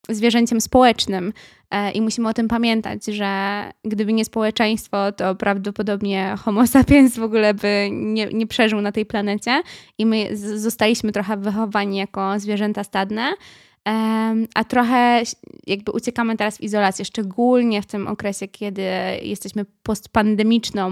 [0.08, 1.32] zwierzęciem społecznym
[1.70, 7.22] e, i musimy o tym pamiętać, że gdyby nie społeczeństwo, to prawdopodobnie Homo sapiens w
[7.22, 9.62] ogóle by nie, nie przeżył na tej planecie
[9.98, 13.32] i my zostaliśmy trochę wychowani jako zwierzęta stadne
[14.54, 15.22] a trochę
[15.66, 18.82] jakby uciekamy teraz w izolację, szczególnie w tym okresie, kiedy
[19.22, 20.90] jesteśmy postpandemiczną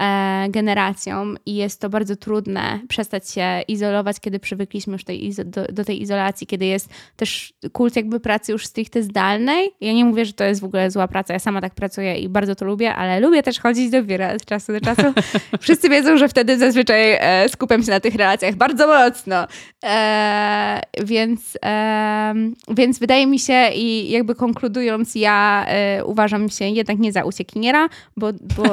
[0.00, 5.64] e, generacją i jest to bardzo trudne przestać się izolować, kiedy przywykliśmy już tej, do,
[5.64, 9.70] do, tej izolacji, kiedy jest też kult jakby pracy już stricte zdalnej.
[9.80, 12.28] Ja nie mówię, że to jest w ogóle zła praca, ja sama tak pracuję i
[12.28, 15.02] bardzo to lubię, ale lubię też chodzić do biura od czasu do czasu.
[15.60, 19.46] Wszyscy wiedzą, że wtedy zazwyczaj e, skupiam się na tych relacjach bardzo mocno.
[19.84, 22.21] E, więc e,
[22.68, 25.66] więc wydaje mi się i jakby konkludując, ja
[26.00, 28.64] y, uważam się jednak nie za uciekiniera, bo, bo,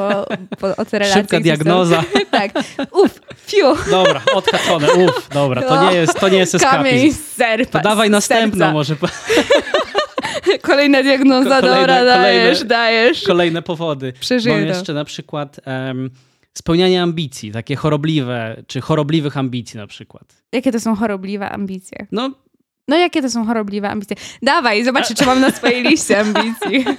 [0.62, 1.22] bo o te relacje...
[1.22, 2.04] Szybka diagnoza.
[2.32, 2.52] tak.
[2.92, 3.76] Uf, fiu.
[3.92, 4.88] Dobra, odhaczone.
[4.94, 7.18] Uf, dobra, to nie jest, to nie jest eskapizm.
[7.36, 8.74] Serpa, To dawaj następną serca.
[8.74, 8.96] może.
[10.62, 13.24] Kolejna diagnoza, kolejne, dobra, dajesz, kolejne, dajesz.
[13.24, 14.14] Kolejne powody.
[14.20, 16.10] Przeżyję Mam jeszcze na przykład um,
[16.54, 20.44] spełnianie ambicji, takie chorobliwe, czy chorobliwych ambicji na przykład.
[20.52, 22.08] Jakie to są chorobliwe ambicje?
[22.12, 22.32] No
[22.90, 24.16] no jakie to są chorobliwe ambicje?
[24.42, 26.86] Dawaj, zobacz, czy mam na swojej liście ambicji.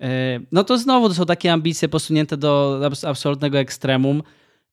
[0.00, 4.22] E, no to znowu to są takie ambicje posunięte do absolutnego ekstremum,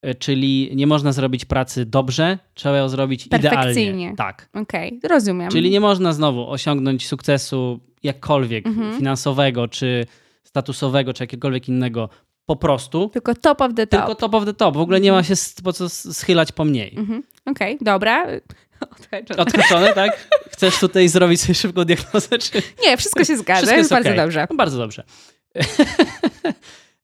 [0.02, 4.14] e, czyli nie można zrobić pracy dobrze, trzeba ją zrobić idealnie.
[4.16, 4.48] Tak.
[4.54, 5.50] Okej, okay, rozumiem.
[5.50, 8.96] Czyli nie można znowu osiągnąć sukcesu jakkolwiek mhm.
[8.96, 10.06] finansowego, czy
[10.44, 12.08] statusowego, czy jakiegokolwiek innego
[12.46, 13.08] po prostu.
[13.08, 14.00] Tylko top of the top.
[14.00, 14.74] Tylko top of the top.
[14.76, 15.34] W ogóle nie ma się
[15.64, 16.94] po co schylać po mniej.
[16.96, 17.22] Mhm.
[17.46, 18.26] Okej, okay, dobra.
[18.80, 19.42] Odhaczone.
[19.42, 20.28] Odhaczone, tak?
[20.50, 22.38] Chcesz tutaj zrobić sobie szybką diagnozę?
[22.38, 22.62] Czy...
[22.82, 23.60] Nie, wszystko się zgadza.
[23.60, 24.22] Wszystko jest bardzo okay.
[24.22, 24.46] dobrze.
[24.50, 25.04] No, bardzo dobrze.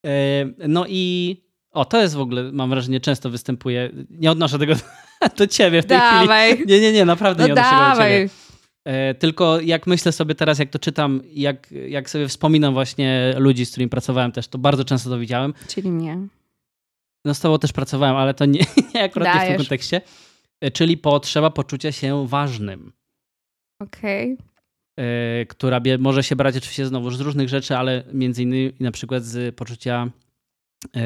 [0.07, 1.37] E, no i
[1.73, 3.91] o, to jest w ogóle, mam wrażenie, często występuje.
[4.11, 4.75] Nie odnoszę tego
[5.39, 6.55] do ciebie w tej dawaj.
[6.55, 6.73] chwili.
[6.73, 8.13] Nie, nie, nie, naprawdę no nie odnoszę dawaj.
[8.13, 8.43] tego do ciebie.
[8.85, 13.67] E, tylko jak myślę sobie teraz, jak to czytam, jak, jak sobie wspominam właśnie ludzi,
[13.67, 15.55] z którymi pracowałem też, to bardzo często to widziałem.
[15.69, 16.19] Czyli mnie.
[17.25, 18.61] No z tobą też pracowałem, ale to nie,
[18.95, 19.45] nie akurat Dajesz.
[19.45, 20.01] w tym kontekście.
[20.63, 22.93] E, czyli potrzeba poczucia się ważnym.
[23.81, 24.33] Okej.
[24.33, 25.47] Okay.
[25.49, 29.55] Która może się brać oczywiście znowu z różnych rzeczy, ale między innymi na przykład z
[29.55, 30.11] poczucia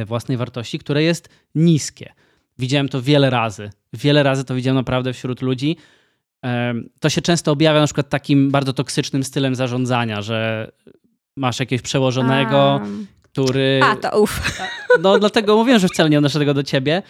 [0.07, 2.13] własnej wartości, które jest niskie.
[2.59, 3.71] Widziałem to wiele razy.
[3.93, 5.77] Wiele razy to widziałem naprawdę wśród ludzi,
[7.01, 10.71] to się często objawia na przykład takim bardzo toksycznym stylem zarządzania, że
[11.37, 12.87] masz jakiegoś przełożonego, A.
[13.23, 13.81] który...
[13.83, 14.61] A, to uff.
[15.01, 17.03] No dlatego mówiłem, że wcale nie odnoszę tego do ciebie,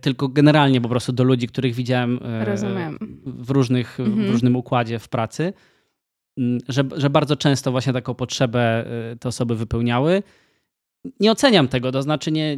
[0.00, 2.98] tylko generalnie po prostu do ludzi, których widziałem e, Rozumiem.
[3.26, 4.26] w, różnych, mhm.
[4.26, 5.52] w różnym układzie w pracy,
[6.68, 10.22] że, że bardzo często właśnie taką potrzebę e, te osoby wypełniały
[11.20, 12.56] nie oceniam tego, to znaczy nie,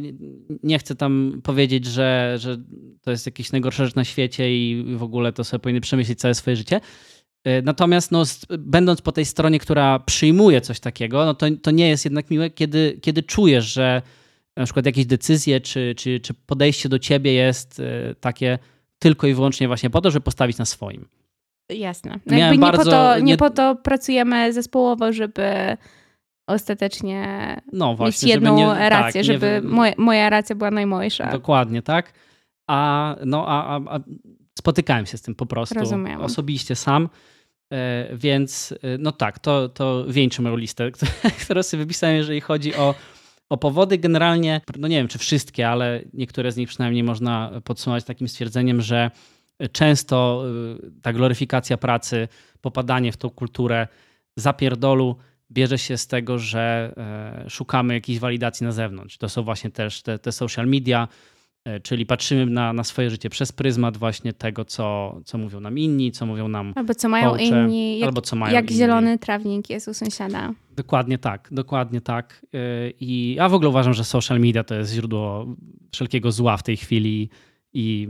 [0.63, 2.57] nie chcę tam powiedzieć, że, że
[3.01, 6.33] to jest jakiś najgorsza rzecz na świecie i w ogóle to sobie powinny przemyśleć całe
[6.33, 6.81] swoje życie.
[7.63, 8.23] Natomiast no,
[8.59, 12.49] będąc po tej stronie, która przyjmuje coś takiego, no to, to nie jest jednak miłe,
[12.49, 14.01] kiedy, kiedy czujesz, że
[14.57, 18.59] na przykład jakieś decyzje czy, czy, czy podejście do ciebie jest e, takie
[18.99, 21.07] tylko i wyłącznie właśnie po to, żeby postawić na swoim.
[21.69, 22.19] Jasne.
[22.25, 25.77] No nie, bardzo, po to, nie, nie po to pracujemy zespołowo, żeby
[26.47, 29.69] ostatecznie no właśnie, mieć jedną żeby nie, rację, tak, żeby nie...
[29.69, 31.31] moja, moja racja była najmojsza.
[31.31, 32.13] Dokładnie, tak.
[32.69, 33.99] A, no, a, a, a
[34.59, 36.21] spotykałem się z tym po prostu Rozumiem.
[36.21, 37.09] osobiście sam.
[37.73, 40.91] E, więc e, no tak, to, to wieńczy moją listę,
[41.43, 42.95] którą sobie wypisałem, jeżeli chodzi o,
[43.49, 43.97] o powody.
[43.97, 48.81] Generalnie, no nie wiem czy wszystkie, ale niektóre z nich przynajmniej można podsumować takim stwierdzeniem,
[48.81, 49.11] że
[49.71, 50.43] często
[50.87, 52.27] e, ta gloryfikacja pracy,
[52.61, 53.87] popadanie w tą kulturę
[54.35, 55.15] zapierdolu
[55.51, 56.93] bierze się z tego, że
[57.45, 59.17] e, szukamy jakiejś walidacji na zewnątrz.
[59.17, 61.07] To są właśnie też te, te social media,
[61.65, 65.77] e, czyli patrzymy na, na swoje życie przez pryzmat właśnie tego, co, co mówią nam
[65.77, 68.77] inni, co mówią nam Albo co mają coache, inni, jak, albo co mają jak inni.
[68.77, 70.53] zielony trawnik jest u sąsiada.
[70.83, 72.45] Dokładnie tak, dokładnie tak.
[72.53, 75.45] E, I ja w ogóle uważam, że social media to jest źródło
[75.91, 77.29] wszelkiego zła w tej chwili
[77.73, 78.09] i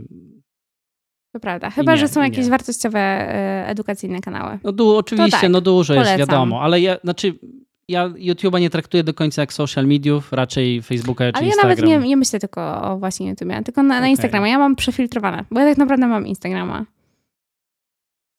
[1.34, 1.70] to prawda.
[1.70, 2.51] Chyba, nie, że są jakieś nie.
[2.51, 4.59] wartościowe, e, edukacyjne kanały.
[4.63, 6.20] No du, oczywiście, tak, no dużo polecam.
[6.20, 7.39] jest, wiadomo, ale ja, znaczy
[7.88, 11.70] ja YouTube'a nie traktuję do końca jak social mediów, raczej Facebooka czy Ale ja Instagram.
[11.70, 14.09] nawet nie, nie myślę tylko o właśnie YouTubie, tylko na, na okay.
[14.09, 14.47] Instagrama.
[14.47, 16.86] Ja mam przefiltrowane, bo ja tak naprawdę mam Instagrama.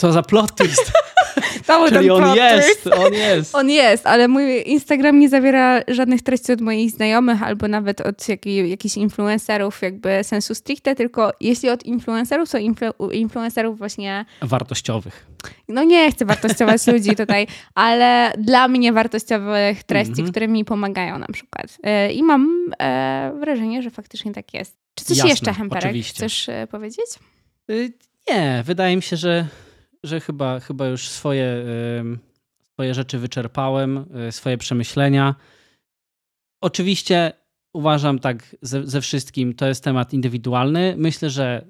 [0.01, 0.93] Co za plot twist.
[1.67, 3.55] To Czyli on jest, on jest.
[3.55, 8.29] On jest, ale mój Instagram nie zawiera żadnych treści od moich znajomych albo nawet od
[8.29, 14.25] jakiej, jakichś influencerów jakby sensu stricte, tylko jeśli od influencerów, to influ, influencerów właśnie...
[14.43, 15.27] Wartościowych.
[15.69, 20.31] No nie chcę wartościować ludzi tutaj, ale dla mnie wartościowych treści, mm -hmm.
[20.31, 21.79] które mi pomagają na przykład.
[21.83, 24.77] E, I mam e, wrażenie, że faktycznie tak jest.
[24.95, 26.15] Czy coś Jasne, jeszcze, Hemperek, oczywiście.
[26.15, 27.07] chcesz e, powiedzieć?
[27.71, 27.93] Y,
[28.31, 29.47] nie, wydaje mi się, że
[30.05, 31.65] że chyba, chyba już swoje,
[32.81, 35.35] swoje rzeczy wyczerpałem, e, swoje przemyślenia.
[36.61, 37.33] Oczywiście
[37.73, 40.95] uważam tak ze, ze wszystkim, to jest temat indywidualny.
[40.99, 41.67] Myślę, że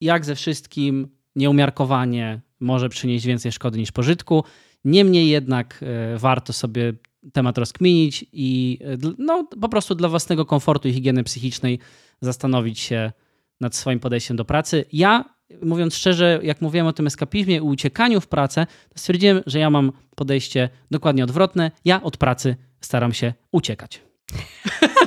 [0.00, 4.44] jak ze wszystkim nieumiarkowanie może przynieść więcej szkody niż pożytku.
[4.84, 6.92] Niemniej jednak e, warto sobie
[7.32, 11.78] temat rozkminić i e, no, po prostu dla własnego komfortu i higieny psychicznej
[12.20, 13.12] zastanowić się
[13.60, 14.84] nad swoim podejściem do pracy.
[14.92, 19.58] Ja mówiąc szczerze, jak mówiłem o tym eskapizmie i uciekaniu w pracę, to stwierdziłem, że
[19.58, 21.70] ja mam podejście dokładnie odwrotne.
[21.84, 24.02] Ja od pracy staram się uciekać.